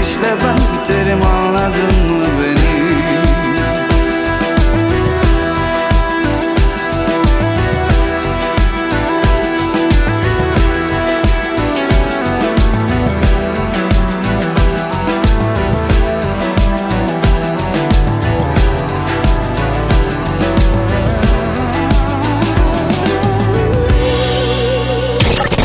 [0.07, 2.77] gidişle ben biterim anladın mı beni?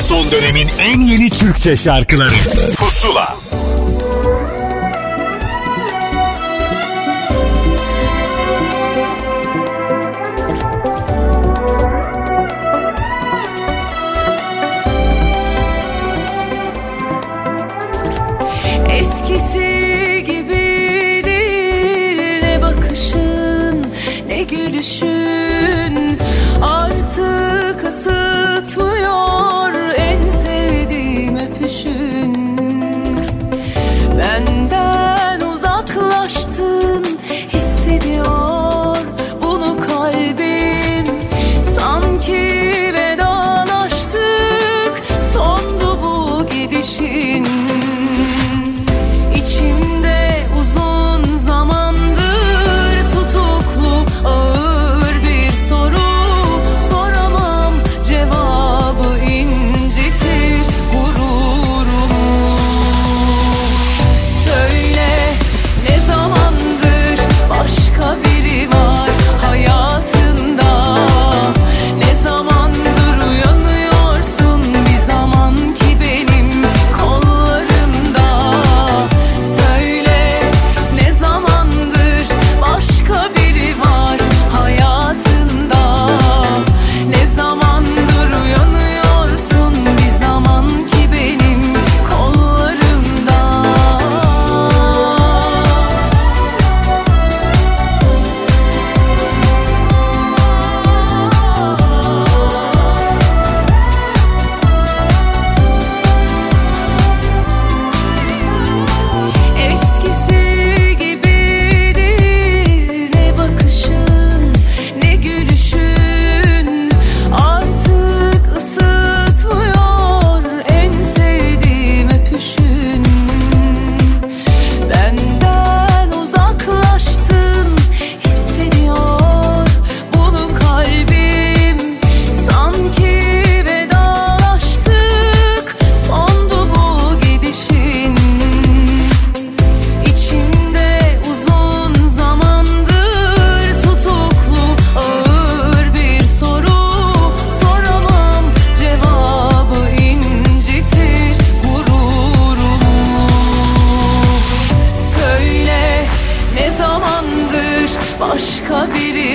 [0.07, 2.33] Son dönemin en yeni Türkçe şarkıları.
[2.77, 3.40] Pusula.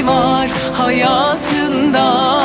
[0.07, 2.36] var hayatında.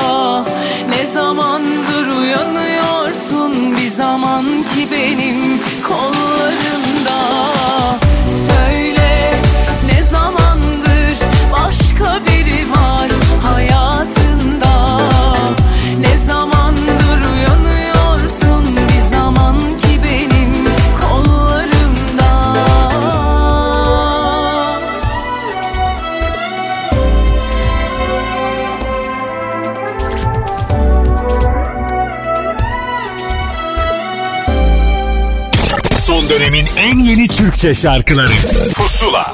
[37.61, 38.31] Türkçe şarkıları
[38.75, 39.33] Pusula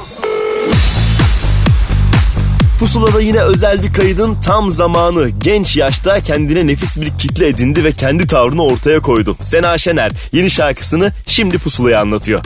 [2.78, 5.28] Pusula'da yine özel bir kaydın tam zamanı.
[5.28, 9.36] Genç yaşta kendine nefis bir kitle edindi ve kendi tavrını ortaya koydu.
[9.42, 12.40] Sena Şener yeni şarkısını şimdi Pusula'ya anlatıyor.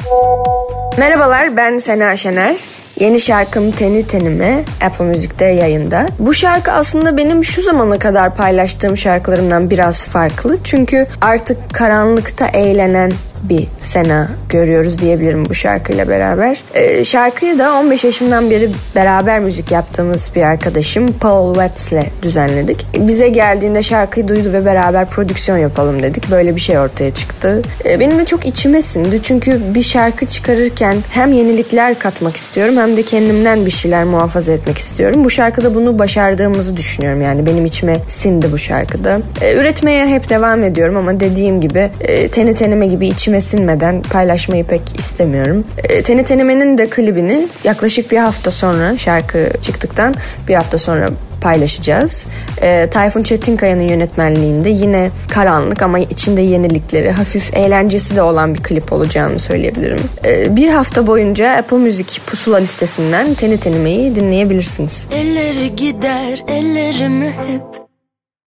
[0.99, 2.57] Merhabalar ben Sena Şener.
[3.01, 6.07] Yeni şarkım Teni Tenime Apple Müzik'te yayında.
[6.19, 10.59] Bu şarkı aslında benim şu zamana kadar paylaştığım şarkılarımdan biraz farklı.
[10.65, 13.13] Çünkü artık karanlıkta eğlenen
[13.43, 16.63] bir Sena görüyoruz diyebilirim bu şarkıyla beraber.
[16.75, 22.87] Ee, şarkıyı da 15 yaşımdan beri beraber müzik yaptığımız bir arkadaşım Paul Watts'le düzenledik.
[22.99, 26.31] Bize geldiğinde şarkıyı duydu ve beraber prodüksiyon yapalım dedik.
[26.31, 27.63] Böyle bir şey ortaya çıktı.
[27.85, 32.97] Ee, benim de çok içime sindi çünkü bir şarkı çıkarırken hem yenilikler katmak istiyorum hem
[32.97, 35.25] de kendimden bir şeyler muhafaza etmek istiyorum.
[35.25, 39.21] Bu şarkıda bunu başardığımızı düşünüyorum yani benim içime sindi bu şarkıda.
[39.41, 44.65] Ee, üretmeye hep devam ediyorum ama dediğim gibi e, teni tenime gibi içime sinmeden paylaşmayı
[44.65, 45.65] pek istemiyorum.
[45.85, 50.15] E, teni tenimenin de klibini yaklaşık bir hafta sonra şarkı çıktıktan
[50.49, 51.09] bir hafta sonra
[51.41, 52.27] paylaşacağız.
[52.63, 58.93] E, Tayfun Çetinkaya'nın yönetmenliğinde yine karanlık ama içinde yenilikleri, hafif eğlencesi de olan bir klip
[58.93, 60.01] olacağını söyleyebilirim.
[60.25, 65.09] E, bir hafta boyunca Apple Music pusula listesinden Teni Tenime'yi dinleyebilirsiniz.
[65.13, 67.83] Elleri gider ellerimi hep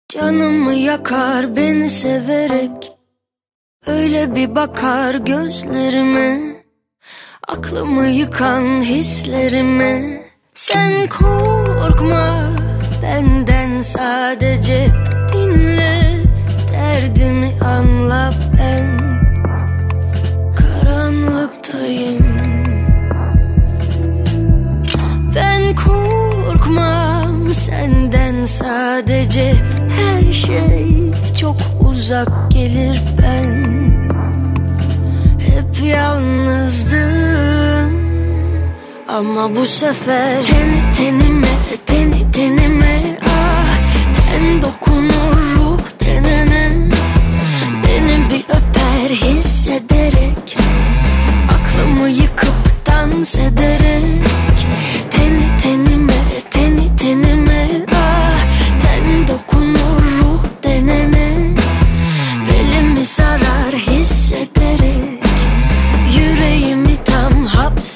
[0.09, 2.94] Canımı yakar beni severek
[3.88, 6.55] Öyle bir bakar gözlerime
[7.47, 10.21] Aklımı yıkan hislerime.
[10.53, 12.49] Sen korkma
[13.03, 14.88] benden sadece
[15.33, 16.23] dinle.
[16.73, 18.99] Derdimi anla ben.
[20.55, 22.25] Karanlıktayım.
[25.36, 29.55] Ben korkmam senden sadece
[29.97, 30.88] Her şey
[31.39, 31.74] çok
[32.06, 33.66] uzak gelir ben.
[35.39, 36.99] Hep yalnızdım.
[39.08, 41.47] Ama bu sefer Teni tenime,
[41.86, 43.80] teni tenime Ah,
[44.16, 46.72] ten dokunur ruh tenene.
[47.84, 50.58] Beni bir öper hissederek
[51.49, 54.06] Aklımı yıkıp dans ederek.
[55.12, 56.14] Teni tenime,
[56.51, 58.39] teni tenime Ah,
[58.82, 59.84] ten dokunur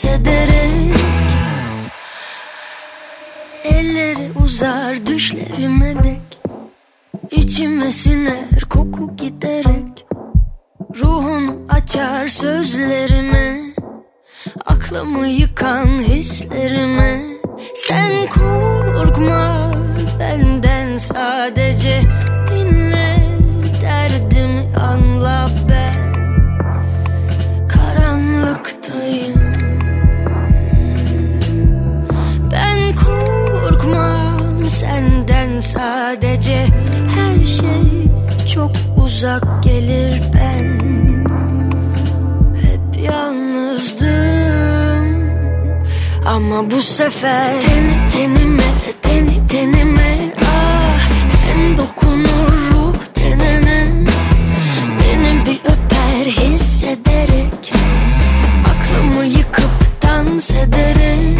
[0.09, 0.95] hapsederek
[3.63, 6.39] Elleri uzar düşlerime dek.
[7.31, 10.05] İçime siner koku giderek.
[10.95, 13.59] Ruhunu açar sözlerime.
[14.65, 17.21] Aklımı yıkan hislerime.
[17.75, 19.71] Sen korkma
[20.19, 22.01] benden sadece
[35.73, 36.65] sadece
[37.15, 38.07] Her şey
[38.53, 40.79] çok uzak gelir ben.
[42.61, 44.09] Hep yalnızdım.
[46.25, 48.63] Ama bu sefer Teni tenime,
[49.01, 53.87] teni tenime Ah, ten dokunur ruh tenene.
[54.99, 57.73] Beni bir öper hissederek
[58.65, 59.71] Aklımı yıkıp
[60.03, 61.39] dans ederek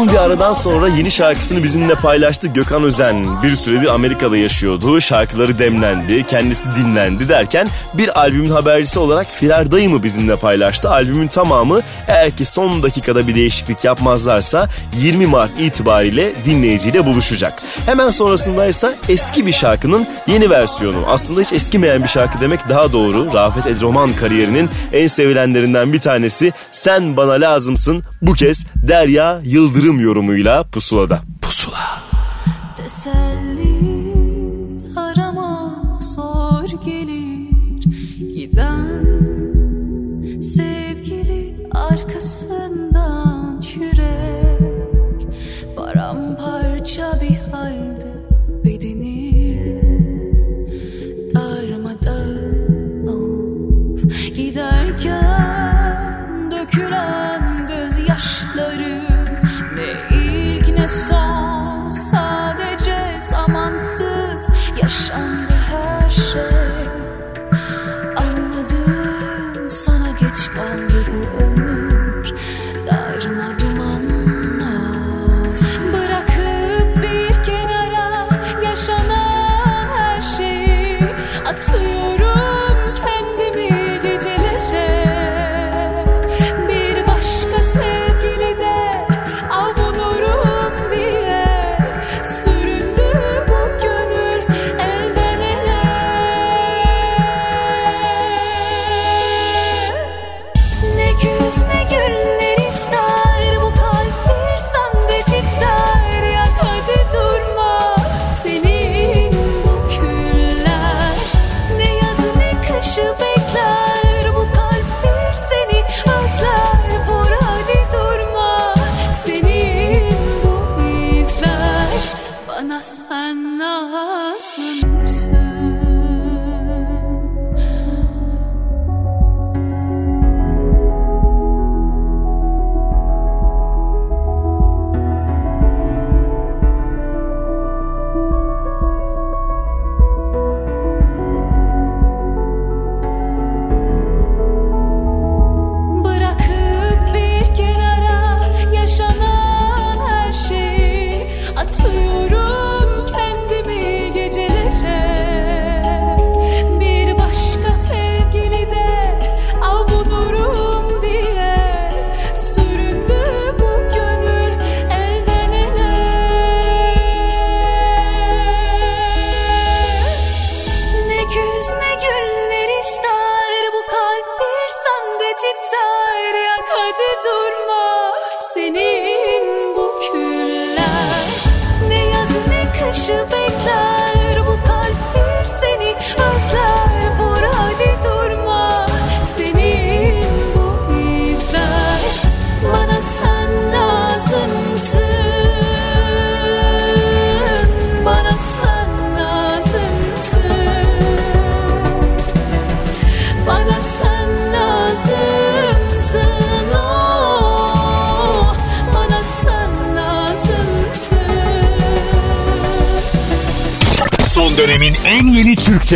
[0.00, 3.42] Uzun bir aradan sonra yeni şarkısını bizimle paylaştı Gökhan Özen.
[3.42, 5.00] Bir süredir Amerika'da yaşıyordu.
[5.00, 10.90] Şarkıları demlendi, kendisi dinlendi derken bir albümün habercisi olarak Firar Dayım'ı bizimle paylaştı.
[10.90, 11.80] Albümün tamamı
[12.10, 14.68] eğer ki son dakikada bir değişiklik yapmazlarsa
[15.00, 17.62] 20 Mart itibariyle dinleyiciyle buluşacak.
[17.86, 20.96] Hemen sonrasında ise eski bir şarkının yeni versiyonu.
[21.06, 23.34] Aslında hiç eskimeyen bir şarkı demek daha doğru.
[23.34, 30.64] Rafet Edroman kariyerinin en sevilenlerinden bir tanesi Sen Bana Lazımsın bu kez Derya Yıldırım yorumuyla
[30.64, 31.29] pusulada.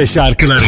[0.07, 0.65] Şarkıları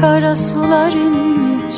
[0.00, 1.76] Kara sular inmiş.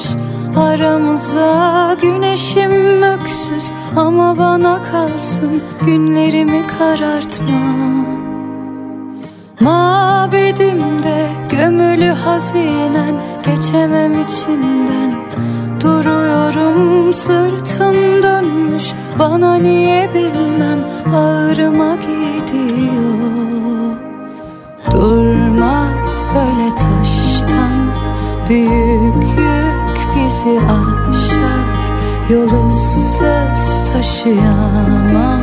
[0.57, 7.59] Aramıza Güneşim öksüz ama bana kalsın Günlerimi karartma.
[9.61, 15.15] Mabedimde gömülü hazinen Geçemem içinden.
[15.81, 18.85] Duruyorum sırtım dönmüş
[19.19, 20.79] Bana niye bilmem
[21.15, 23.09] ağrıma gidiyor.
[24.93, 26.88] Durmaz böyle
[28.49, 31.69] Büyük yük bizi aşar
[32.31, 32.71] Yolu
[33.19, 35.41] söz taşıyamam.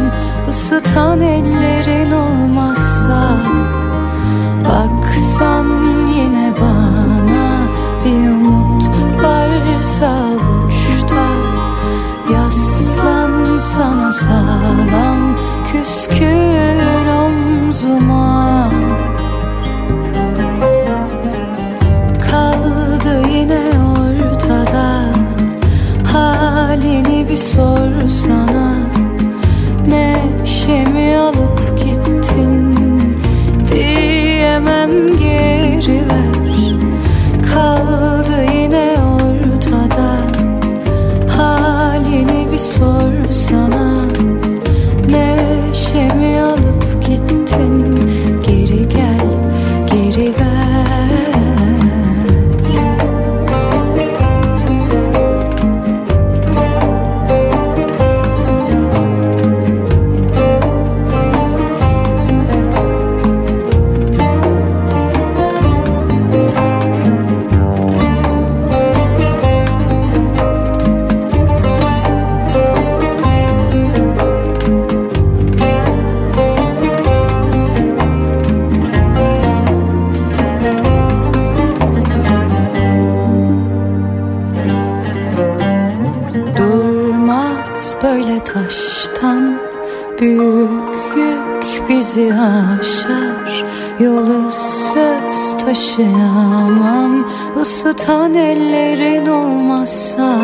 [0.50, 3.38] Isıtan ellerin olmazsa
[4.64, 5.66] Baksan
[6.16, 7.46] yine bana.
[8.06, 8.86] Bir umut
[9.24, 11.26] varsa avuçta
[12.34, 15.36] Yaslan sana sağlam
[15.72, 16.80] Küskün
[17.26, 18.45] omzuma
[27.36, 28.76] Bir sorsana
[29.88, 31.45] Neşemi alıp
[92.36, 93.66] aşar
[94.00, 94.52] Yolu
[94.94, 97.26] söz taşıyamam.
[97.62, 100.38] Isıtan ellerin olmazsa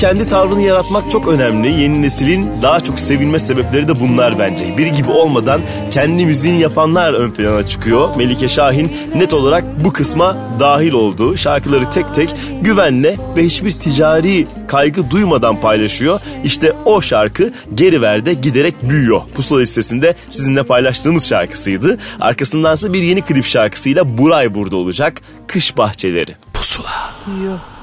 [0.00, 1.68] kendi tavrını yaratmak çok önemli.
[1.82, 4.78] Yeni neslin daha çok sevilme sebepleri de bunlar bence.
[4.78, 5.60] Biri gibi olmadan
[5.90, 8.16] kendi müziğini yapanlar ön plana çıkıyor.
[8.16, 11.36] Melike Şahin net olarak bu kısma dahil oldu.
[11.36, 16.20] Şarkıları tek tek güvenle ve hiçbir ticari kaygı duymadan paylaşıyor.
[16.44, 19.20] İşte o şarkı Geri Ver'de giderek büyüyor.
[19.34, 21.98] Pusula listesinde sizinle paylaştığımız şarkısıydı.
[22.20, 25.20] Arkasındansa bir yeni klip şarkısıyla Buray burada olacak.
[25.46, 26.36] Kış Bahçeleri.
[26.52, 27.12] Pusula.
[27.46, 27.79] Yok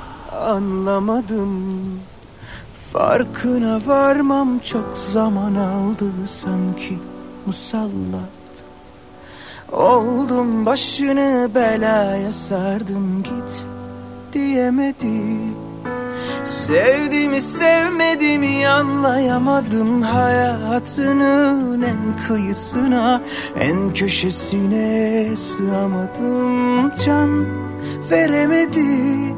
[0.48, 1.80] anlamadım.
[2.94, 6.98] Farkına varmam çok zaman aldı sanki
[7.46, 8.38] musallat.
[9.72, 13.66] Oldum başını belaya sardım git
[14.34, 15.56] diyemedim
[16.46, 23.22] Sevdiğimi sevmediğimi anlayamadım Hayatının en kıyısına
[23.60, 27.46] en köşesine sığamadım Can
[28.12, 29.34] veremedi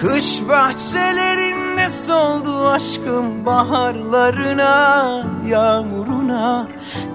[0.00, 6.68] Kış bahçelerinde soldu aşkım baharlarına Yağmuruna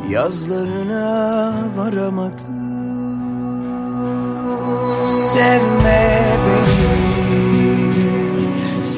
[0.10, 2.60] yazlarına varamadım
[5.34, 6.89] Sevme beni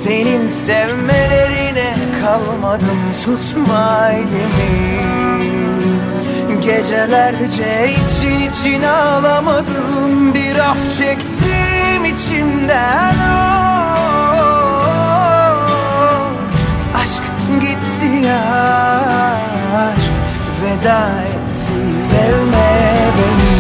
[0.04, 5.02] senin sevmelerine kalmadım tutma elimi.
[6.62, 13.16] Gecelerce için için ağlamadım Bir af çektim içimden.
[13.16, 13.71] oh,
[18.22, 18.42] gitti ya
[19.76, 20.12] aşk
[20.62, 22.72] veda etti Sevme
[23.18, 23.56] beni.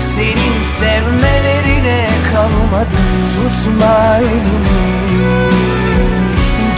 [0.00, 4.86] Senin sevmelerine kalmadım tutma elimi.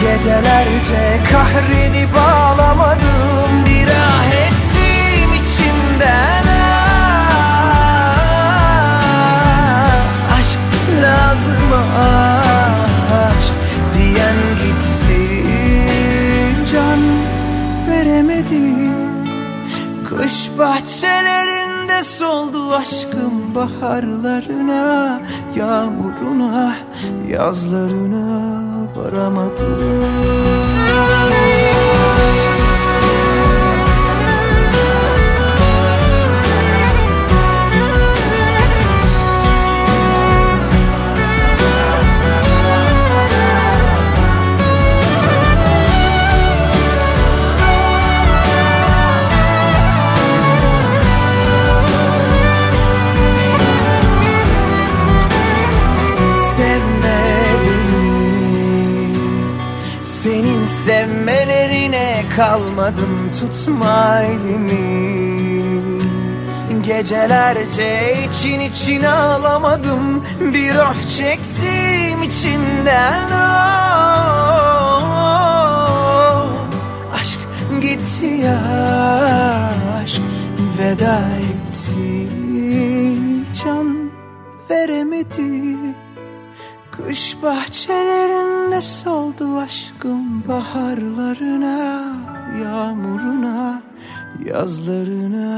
[0.01, 6.44] Gecelerce kahredip ağlamadım Bir ah ettim içimden.
[6.48, 7.19] Ah,
[10.39, 10.59] Aşk
[11.02, 12.44] lazım aşk
[20.59, 25.21] bahçelerinde soldu aşkım baharlarına
[25.57, 26.77] Yağmuruna,
[27.29, 28.53] yazlarına
[28.97, 30.05] varamadım
[62.36, 65.15] kalmadım tutma elimi.
[66.82, 73.70] Gecelerce için için ağlamadım Bir of çektim içimden oh,
[77.20, 77.39] Aşk
[77.81, 78.61] gitti ya
[80.02, 80.23] aşk
[80.78, 82.28] veda etti.
[83.65, 84.11] Can
[84.70, 86.04] veremedi
[87.09, 92.05] Kış bahçelerinde soldu aşkım baharlarına,
[92.63, 93.83] yağmuruna,
[94.47, 95.51] yazlarına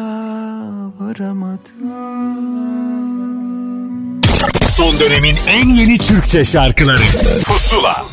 [1.01, 1.87] varamadım.
[4.77, 7.03] Son dönemin en yeni Türkçe şarkıları
[7.45, 8.05] Pusula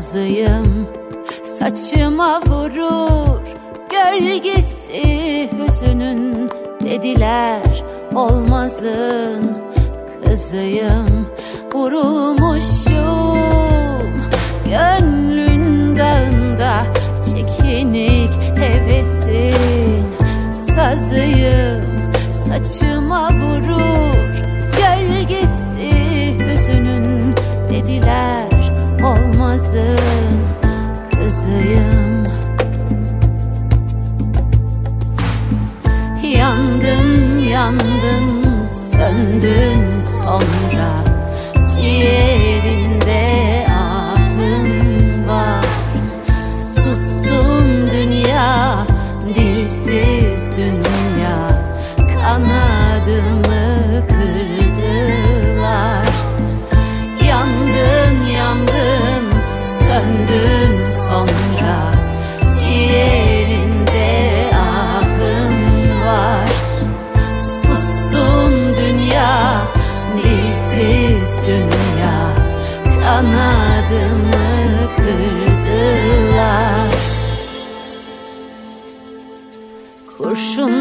[0.00, 0.88] Sazıyım
[1.42, 3.40] Saçıma vurur
[3.90, 6.50] Gölgesi hüzünün.
[6.84, 9.56] Dediler olmazın
[10.24, 11.26] Kızıyım.
[11.74, 13.38] Vurulmuşum
[14.64, 16.82] Gönlün dağında
[17.24, 20.04] Çekinik hevesin.
[20.52, 24.29] Sazıyım Saçıma vurur
[31.30, 32.26] Kızıyım.
[36.38, 39.88] Yandım yandım söndün
[40.20, 40.90] sonra.
[41.74, 42.29] Ciğerinde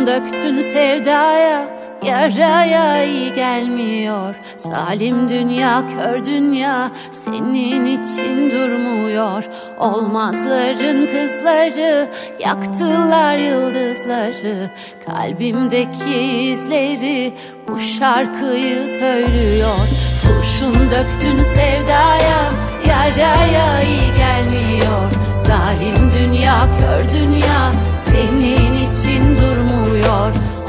[0.10, 4.36] döktün sevdaya Yaraya iyi gelmiyor.
[4.58, 9.44] Zalim dünya kör dünya Senin için durmuyor.
[9.78, 12.10] Olmazların kızları
[12.40, 14.70] Yaktılar yıldızları.
[15.06, 16.22] Kalbimdeki
[16.52, 17.34] izleri
[17.68, 19.88] Bu şarkıyı söylüyor.
[20.24, 22.52] Kurşun döktün sevdaya
[22.88, 25.12] Yaraya iyi gelmiyor.
[25.38, 29.79] Zalim dünya kör dünya Senin için durmuyor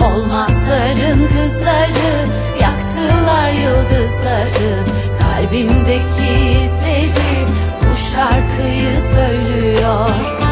[0.01, 2.27] Olmazların kızları
[2.61, 4.85] Yaktılar yıldızları.
[5.21, 7.47] Kalbimdeki izleri
[7.81, 10.50] Bu şarkıyı söylüyor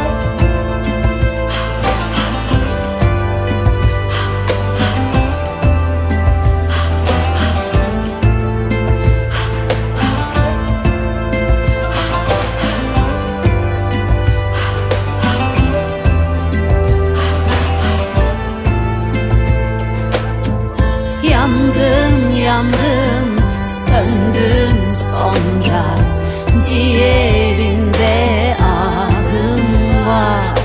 [26.99, 30.59] Ciğerinde ahım var.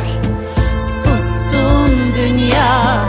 [0.80, 3.06] Sustun dünya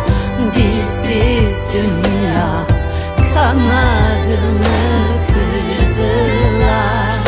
[0.54, 2.48] dilsiz dünya.
[3.34, 4.82] Kanadımı
[5.28, 7.18] kırdılar.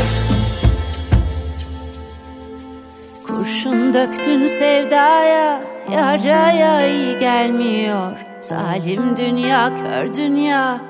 [3.26, 5.60] Kurşun döktün sevdaya
[5.92, 10.80] Yaraya iyi gelmiyor Zalim dünya kör dünya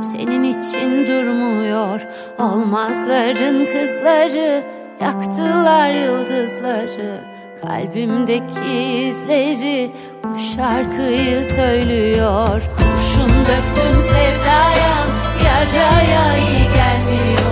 [0.00, 2.06] Senin için durmuyor.
[2.38, 4.62] Olmazların kızları
[5.00, 7.20] Yaktılar yıldızları.
[7.62, 8.74] Kalbimdeki
[9.08, 9.90] izleri
[10.24, 12.62] Bu şarkıyı söylüyor.
[12.76, 15.06] Kurşun döktün sevdaya
[15.44, 17.45] Yaraya iyi gelmiyor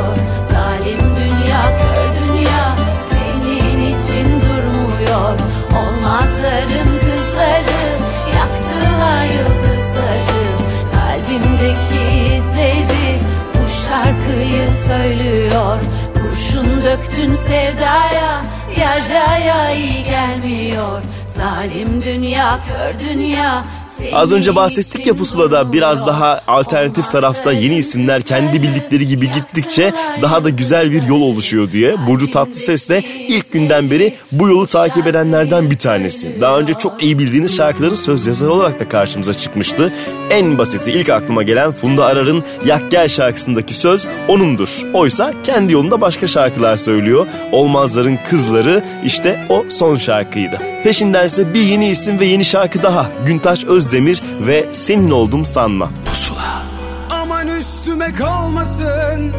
[14.74, 15.78] söylüyor.
[16.14, 18.44] Kurşun döktün sevdaya
[18.80, 21.02] Yaraya iyi gelmiyor.
[21.26, 23.64] Zalim dünya kör dünya
[24.12, 29.92] Az önce bahsettik ya pusulada biraz daha alternatif tarafta yeni isimler kendi bildikleri gibi gittikçe
[30.22, 32.06] daha da güzel bir yol oluşuyor diye.
[32.06, 36.40] Burcu Tatlıses de ilk günden beri bu yolu takip edenlerden bir tanesi.
[36.40, 39.92] Daha önce çok iyi bildiğiniz şarkıların söz yazarı olarak da karşımıza çıkmıştı.
[40.30, 44.82] En basiti ilk aklıma gelen Funda Arar'ın Yak Gel şarkısındaki söz onundur.
[44.92, 47.26] Oysa kendi yolunda başka şarkılar söylüyor.
[47.52, 50.58] Olmazların Kızları işte o son şarkıydı.
[50.84, 53.10] Peşindense bir yeni isim ve yeni şarkı daha.
[53.26, 55.90] Güntaş Özdemir ve Senin Oldum Sanma.
[56.04, 56.62] Pusula.
[57.10, 59.32] Aman üstüme kalmasın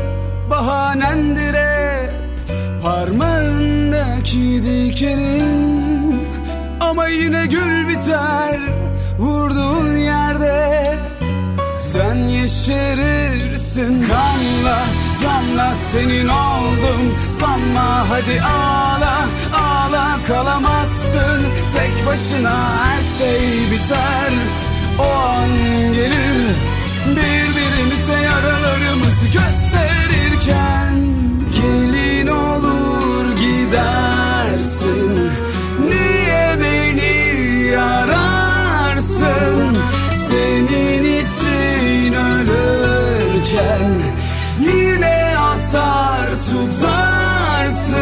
[0.50, 2.12] bahanendir hep
[2.84, 6.24] Parmağındaki dikenin
[6.80, 8.60] Ama yine gül biter
[9.20, 10.96] vurduğun yerde
[11.78, 14.06] Sen yeşerirsin.
[14.08, 14.80] Kanla
[15.24, 21.42] canla senin oldum Sanma hadi ağla ağla kalamazsın.
[21.76, 24.34] Tek başına her şey biter.
[25.00, 25.50] O an
[25.94, 26.52] gelir
[27.08, 31.06] birbirimize yaralarımızı gösterirken.
[31.56, 35.32] Gelin olur gidersin.
[35.90, 39.26] Niye beni yararsın
[40.36, 43.92] Senin için ölürken
[44.60, 47.96] Yine atar tutarsın.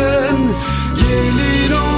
[0.97, 1.92] Gelin olur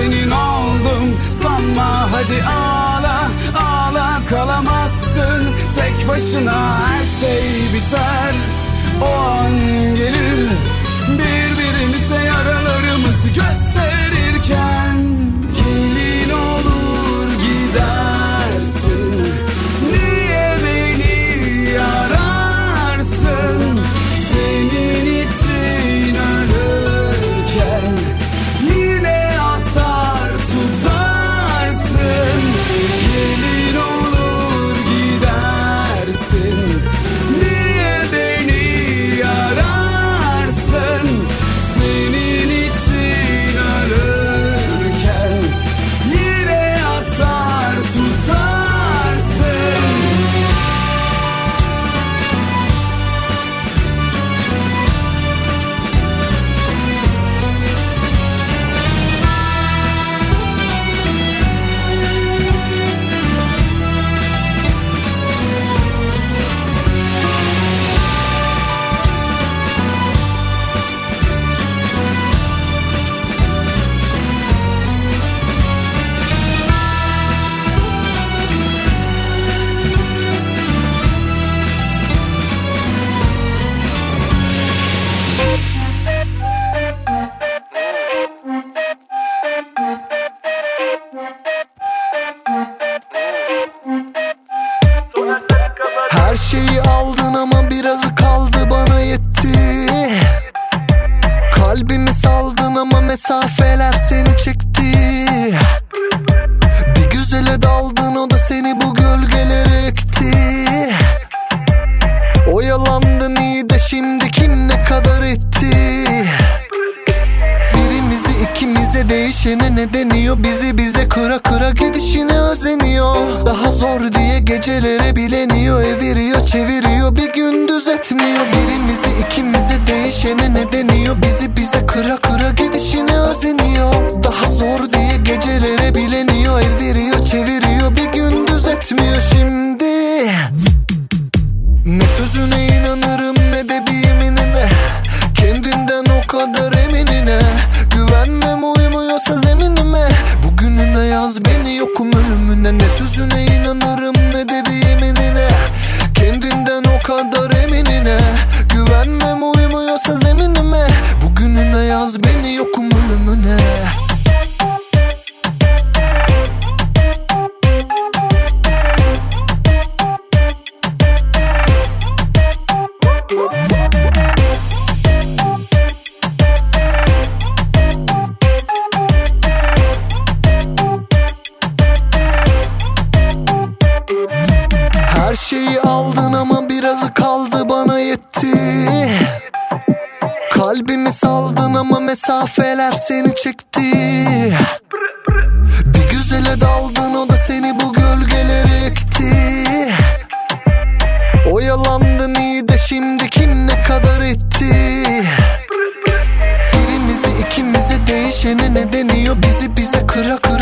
[0.00, 1.16] senin oldum.
[1.30, 5.48] Sanma hadi ağla ağla kalamazsın.
[5.78, 7.42] Tek başına her şey
[7.74, 8.34] biter.
[9.02, 9.69] O an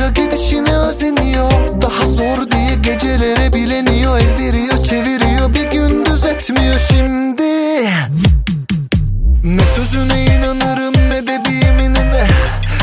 [0.08, 1.82] kıra gidişine özeniyor.
[1.82, 4.18] Daha zor diye gecelere bileniyor.
[4.18, 5.54] Eviriyor çeviriyor.
[5.54, 7.42] Bir gündüz etmiyor şimdi.
[9.44, 12.26] Ne sözüne inanırım ne de bir yeminine.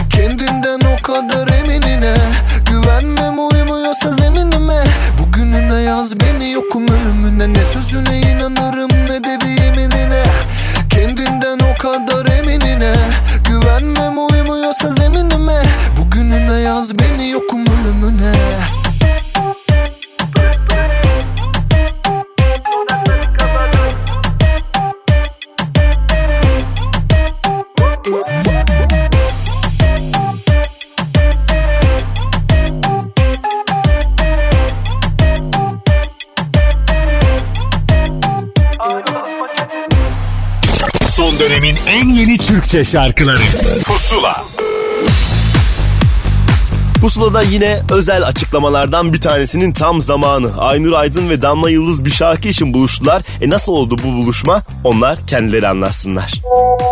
[0.09, 1.54] Kendinden o kadar
[42.85, 43.41] şarkıları
[43.85, 44.43] Pusula
[47.01, 50.57] Pusula'da yine özel açıklamalardan bir tanesinin tam zamanı.
[50.57, 53.21] Aynur Aydın ve Damla Yıldız bir şarkı için buluştular.
[53.41, 54.61] E nasıl oldu bu buluşma?
[54.83, 56.33] Onlar kendileri anlatsınlar.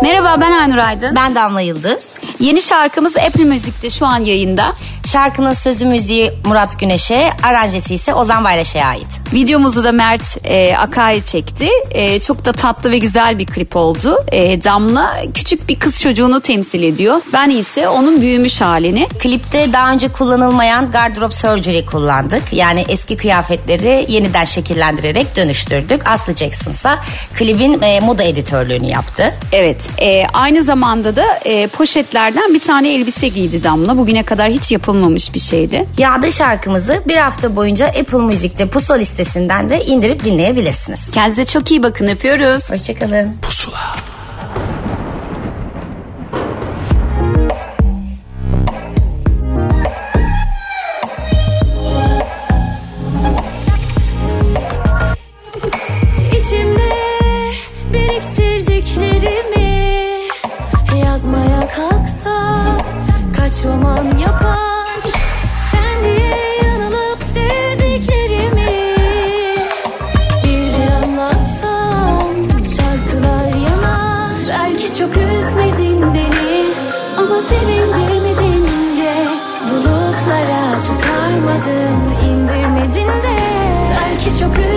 [0.02, 1.16] Merhaba ben Aynur Aydın.
[1.16, 2.20] Ben Damla Yıldız.
[2.40, 4.72] Yeni şarkımız Apple Müzik'te şu an yayında.
[5.12, 9.13] Şarkının sözü müziği Murat Güneş'e, aranjesi ise Ozan Bayraş'a ait.
[9.32, 11.68] Videomuzu da Mert e, Akay çekti.
[11.90, 14.18] E, çok da tatlı ve güzel bir klip oldu.
[14.32, 17.20] E, Damla küçük bir kız çocuğunu temsil ediyor.
[17.32, 19.08] Ben ise onun büyümüş halini.
[19.18, 22.42] Klipte daha önce kullanılmayan gardırop surgery kullandık.
[22.52, 26.08] Yani eski kıyafetleri yeniden şekillendirerek dönüştürdük.
[26.08, 26.90] Aslı Jackson ise
[27.38, 29.34] klibin e, moda editörlüğünü yaptı.
[29.52, 33.96] Evet e, aynı zamanda da e, poşetlerden bir tane elbise giydi Damla.
[33.96, 35.86] Bugüne kadar hiç yapılmamış bir şeydi.
[35.98, 41.10] Yağdır şarkımızı bir hafta boyunca Apple Müzik'te Puso listesinden de indirip dinleyebilirsiniz.
[41.10, 42.70] Kendinize çok iyi bakın öpüyoruz.
[42.70, 43.36] Hoşçakalın.
[43.42, 43.78] Pusula.
[56.32, 56.94] İçimde
[57.92, 59.90] biriktirdiklerimi
[61.04, 62.78] yazmaya kalksam
[63.36, 64.73] kaç roman yapar
[84.44, 84.73] belki çok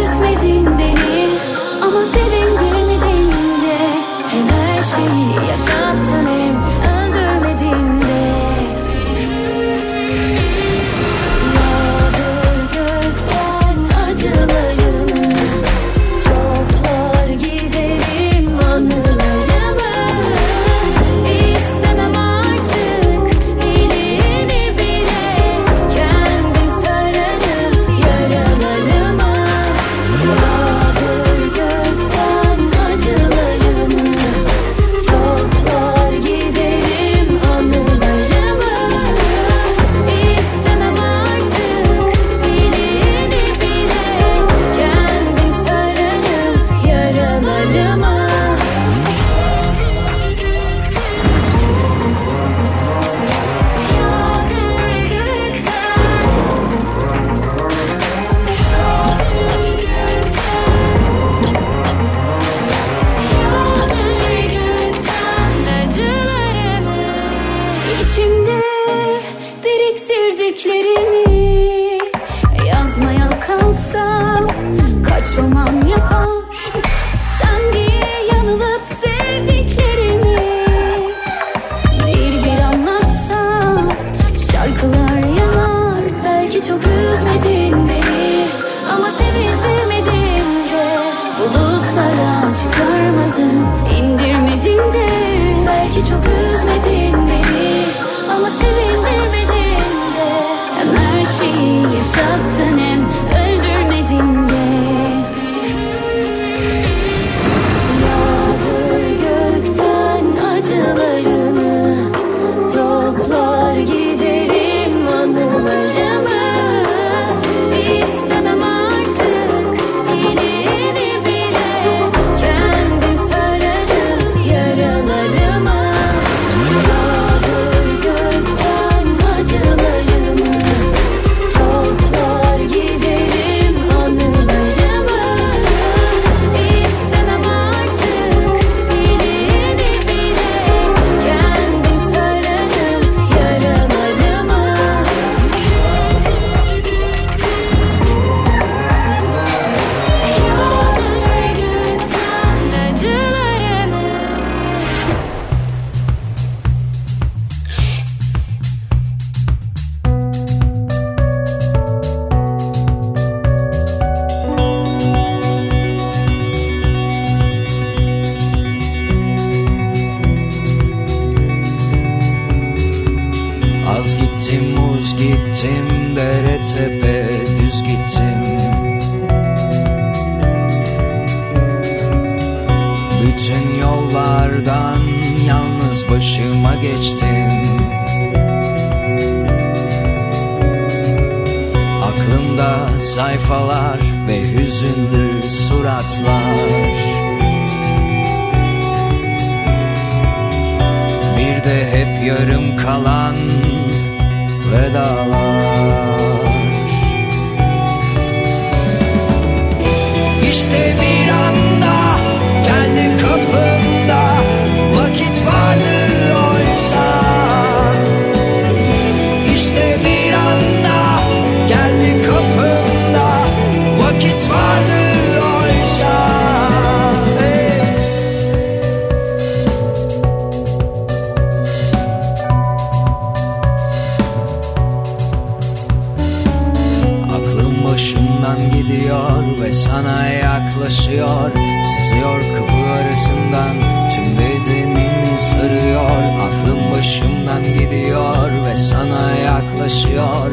[247.58, 250.52] Elimden gidiyor ve sana yaklaşıyor.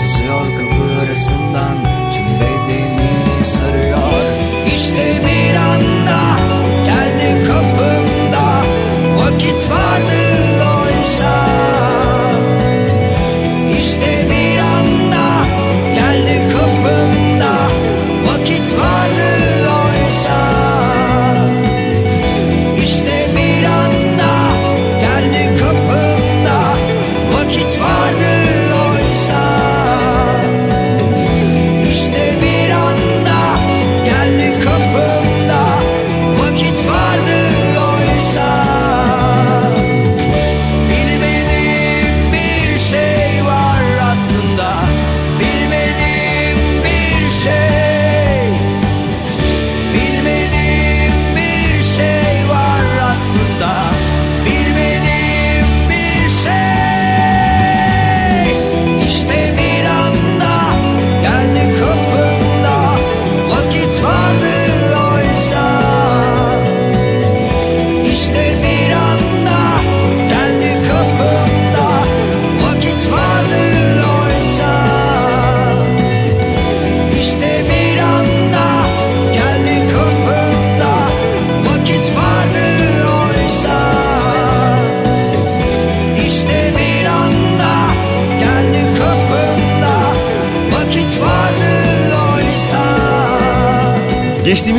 [0.00, 1.76] Sızıyor kıpırısından
[2.12, 4.24] tüm bedenini sarıyor.
[4.66, 6.38] İşte bir anda
[6.84, 8.62] geldi kapında
[9.16, 10.43] Vakit vardı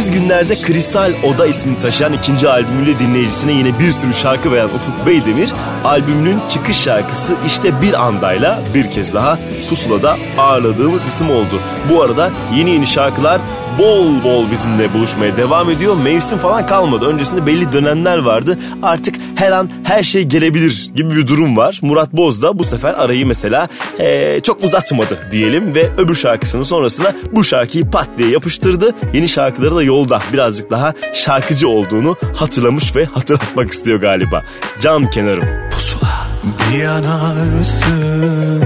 [0.06, 5.08] Geçtiğimiz günlerde Kristal Oda ismini taşıyan ikinci albümüyle dinleyicisine yine bir sürü şarkı veren Ufuk
[5.08, 5.54] Beydemir,
[5.84, 11.60] albümünün çıkış şarkısı işte bir andayla bir kez daha Pusula'da ağırladığımız isim oldu.
[11.90, 13.42] Bu arada yeni yeni şarkılar
[13.80, 15.96] bol bol bizimle buluşmaya devam ediyor.
[16.04, 17.06] Mevsim falan kalmadı.
[17.06, 18.60] Öncesinde belli dönemler vardı.
[18.84, 21.80] Artık her an her şey gelebilir gibi bir durum var.
[21.82, 23.68] Murat Boz da bu sefer arayı mesela
[24.00, 28.94] eee, çok uzatmadı diyelim ve öbür şarkısının sonrasına bu şarkıyı pat diye yapıştırdı.
[29.14, 34.44] Yeni şarkıları da yolda birazcık daha şarkıcı olduğunu hatırlamış ve hatırlatmak istiyor galiba.
[34.82, 36.26] Can kenarım pusula.
[36.74, 38.64] Bir yanarsın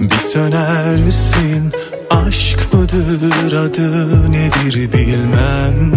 [0.00, 1.72] Bir sönersin
[2.10, 5.92] Aşk mıdır adı nedir bilmem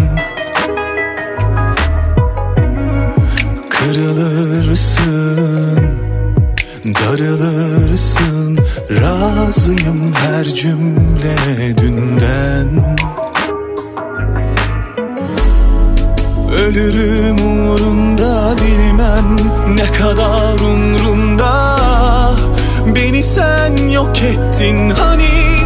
[3.90, 5.80] Kırılırsın
[6.84, 8.58] Darılırsın.
[9.00, 11.36] Razıyım her cümle
[11.78, 12.96] dünden.
[16.62, 19.36] Ölürüm uğrunda bilmem
[19.76, 21.76] ne kadar umrumda.
[22.94, 25.59] Beni sen yok ettin hani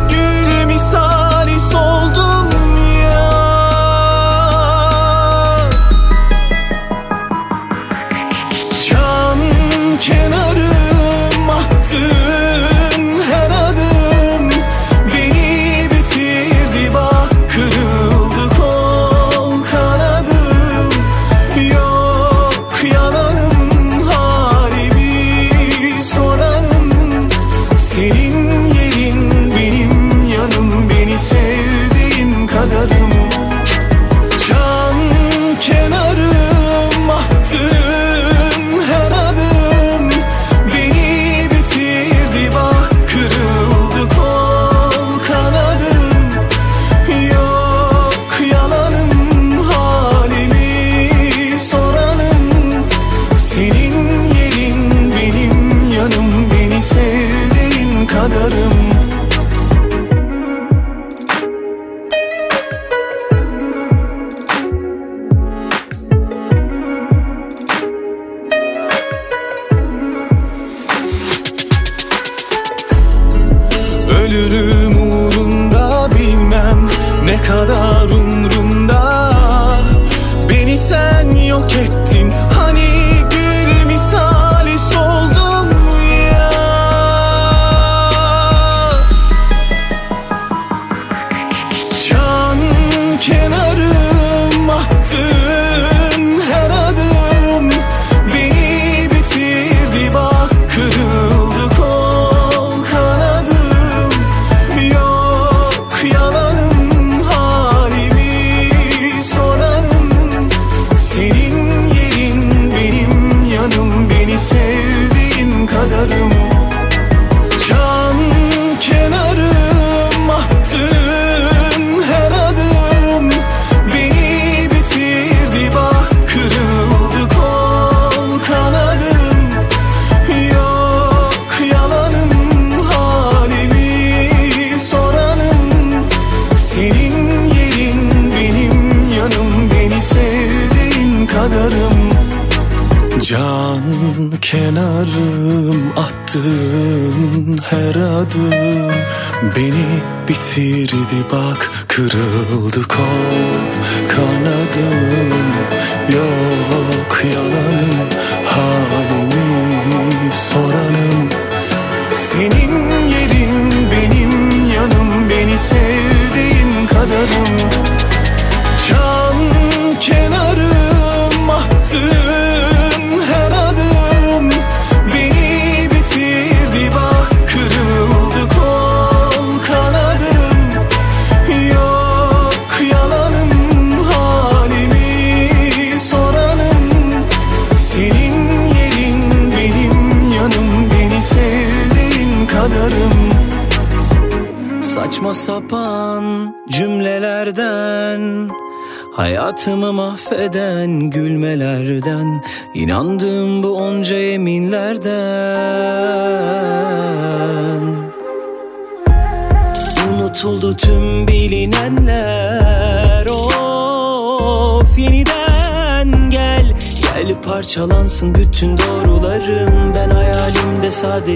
[31.34, 33.23] sevdiğin kadarım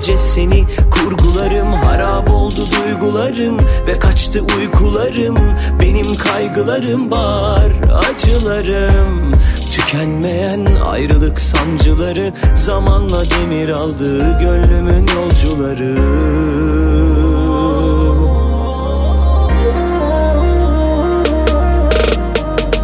[0.09, 1.73] sadece seni Kurgularım.
[1.73, 5.37] Harap oldu duygularım Ve kaçtı uykularım.
[5.83, 9.33] Benim kaygılarım var acılarım.
[9.73, 15.99] Tükenmeyen ayrılık sancıları Zamanla demir aldı gönlümün yolcuları.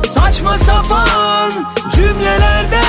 [0.06, 1.52] Saçma sapan
[1.96, 2.83] cümlelerde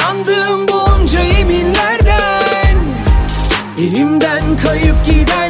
[0.00, 2.76] İnandığım bu onca yeminlerden
[3.78, 5.49] Elimden kayıp giden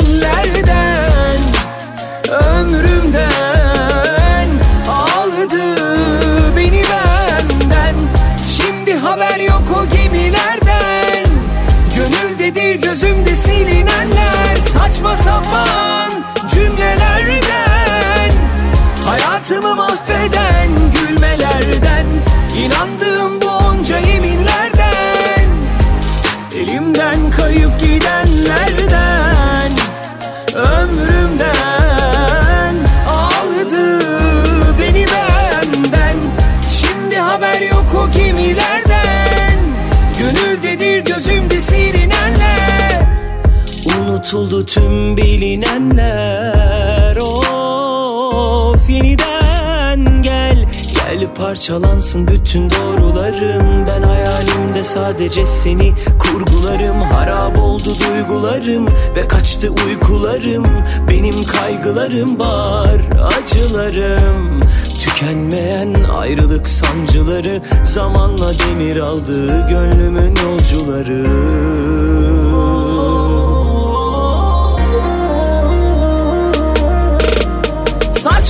[44.31, 47.17] Unutuldu tüm bilinenler.
[47.17, 50.69] Of yeniden gel.
[50.95, 53.87] Gel parçalansın bütün doğrularım.
[53.87, 57.03] Ben hayalimde sadece seni kurgularım.
[57.03, 58.87] Harap oldu duygularım
[59.17, 60.65] ve kaçtı uykularım.
[61.11, 63.01] Benim kaygılarım var
[63.39, 64.61] acılarım.
[65.01, 71.27] Tükenmeyen ayrılık sancıları Zamanla demir aldı gönlümün yolcuları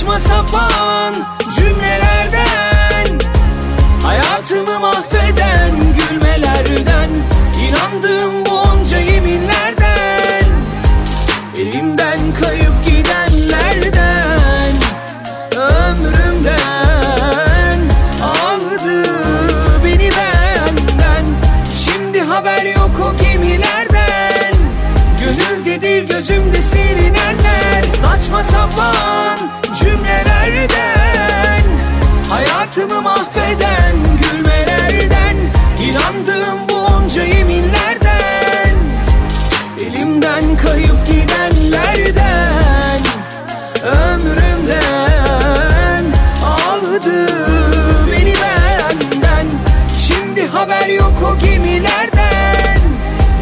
[0.01, 1.13] Saçma sapan
[33.35, 35.35] Mahveden gülmelerden
[35.89, 38.75] İnandığım bu onca yeminlerden
[39.79, 42.99] Elimden kayıp gidenlerden
[43.83, 44.85] Ömrümden
[46.45, 47.27] aldı
[48.11, 49.47] beni benden.
[50.07, 52.77] Şimdi haber yok o gemilerden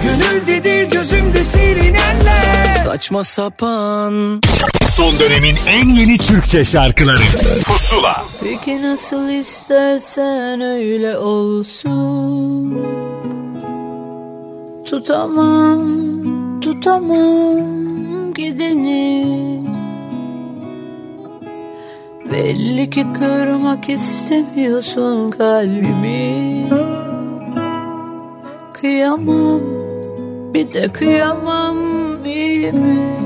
[0.03, 2.83] Gönüldedir gözümde silinenler.
[2.85, 4.41] Saçma sapan.
[4.95, 7.23] Son dönemin en yeni Türkçe şarkıları
[8.69, 12.83] Peki nasıl istersen öyle olsun.
[14.85, 15.81] Tutamam,
[16.61, 19.25] tutamam gideni.
[22.31, 26.69] Belli ki kırmak istemiyorsun kalbimi.
[28.73, 29.61] Kıyamam,
[30.53, 31.77] bir de kıyamam
[32.25, 33.18] iyi mi?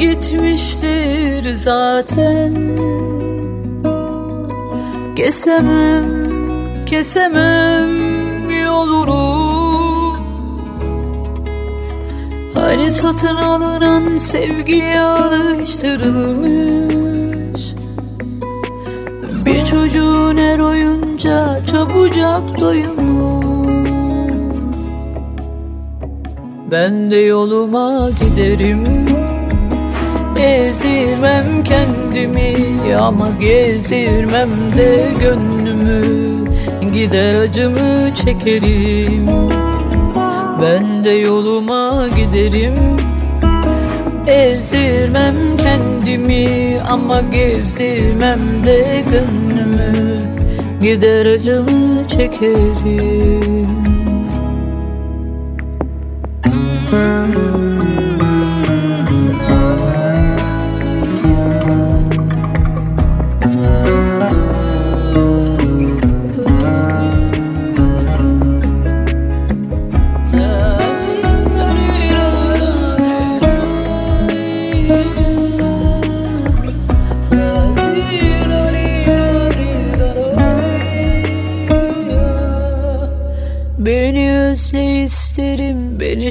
[0.00, 2.54] Gitmiştir zaten.
[5.16, 6.04] Kesemem,
[6.86, 7.90] kesemem
[8.64, 9.40] yolunu.
[12.54, 17.74] Hani satın alınan sevgiye alıştırılmış?
[19.44, 23.40] Bir çocuğun her oyunca çabucak doyumu
[26.70, 28.80] Ben de yoluma giderim
[30.40, 32.56] Ezirmem kendimi
[32.96, 36.30] ama gezirmem de gönlümü.
[36.92, 39.26] Gider acımı çekerim.
[40.62, 42.74] Ben de yoluma giderim.
[44.26, 50.20] Ezirmem kendimi ama gezirmem de gönlümü.
[50.82, 53.68] Gider acımı çekerim.
[56.92, 57.49] Beni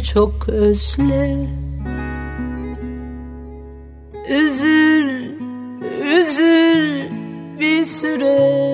[0.03, 1.47] çok özle.
[4.30, 5.09] Üzül,
[6.01, 7.01] üzül
[7.59, 8.69] bir süre.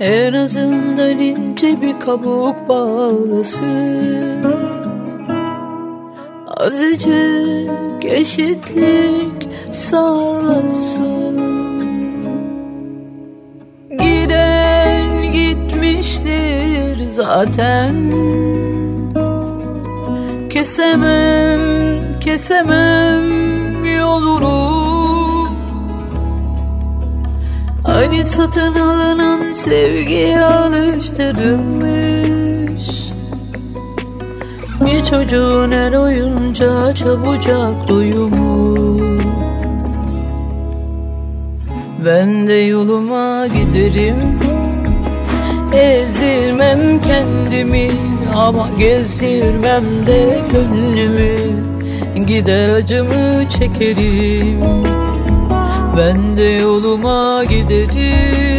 [0.00, 4.44] En azından ince bir kabuk bağlasın.
[6.56, 11.19] Azıcık eşitlik sağlasın
[17.20, 17.94] zaten.
[20.50, 21.60] Kesemem,
[22.20, 24.80] kesemem yolunu.
[27.84, 33.10] Hani satın alınan sevgiye alıştırılmış.
[34.80, 39.00] Bir çocuğun her oyunca çabucak doyumu
[42.04, 44.49] Ben de yoluma giderim
[45.72, 47.90] Ezirmem kendimi
[48.34, 51.60] ama gezirmem de gönlümü.
[52.26, 54.60] Gider acımı çekerim.
[55.96, 58.49] Ben de yoluma giderim.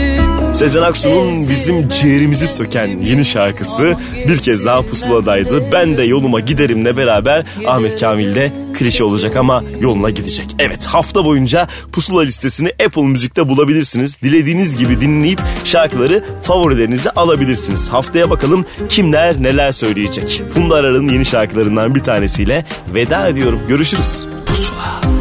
[0.54, 3.96] Sezen Aksu'nun bizim ciğerimizi söken yeni şarkısı
[4.28, 5.72] bir kez daha pusuladaydı.
[5.72, 10.56] Ben de yoluma giderimle beraber Ahmet Kamil de klişe olacak ama yoluna gidecek.
[10.60, 14.22] Evet hafta boyunca pusula listesini Apple Müzik'te bulabilirsiniz.
[14.22, 17.90] Dilediğiniz gibi dinleyip şarkıları favorilerinize alabilirsiniz.
[17.90, 20.42] Haftaya bakalım kimler neler söyleyecek.
[20.54, 23.60] Funda Arar'ın yeni şarkılarından bir tanesiyle veda ediyorum.
[23.68, 24.26] Görüşürüz.
[24.46, 25.21] Pusula.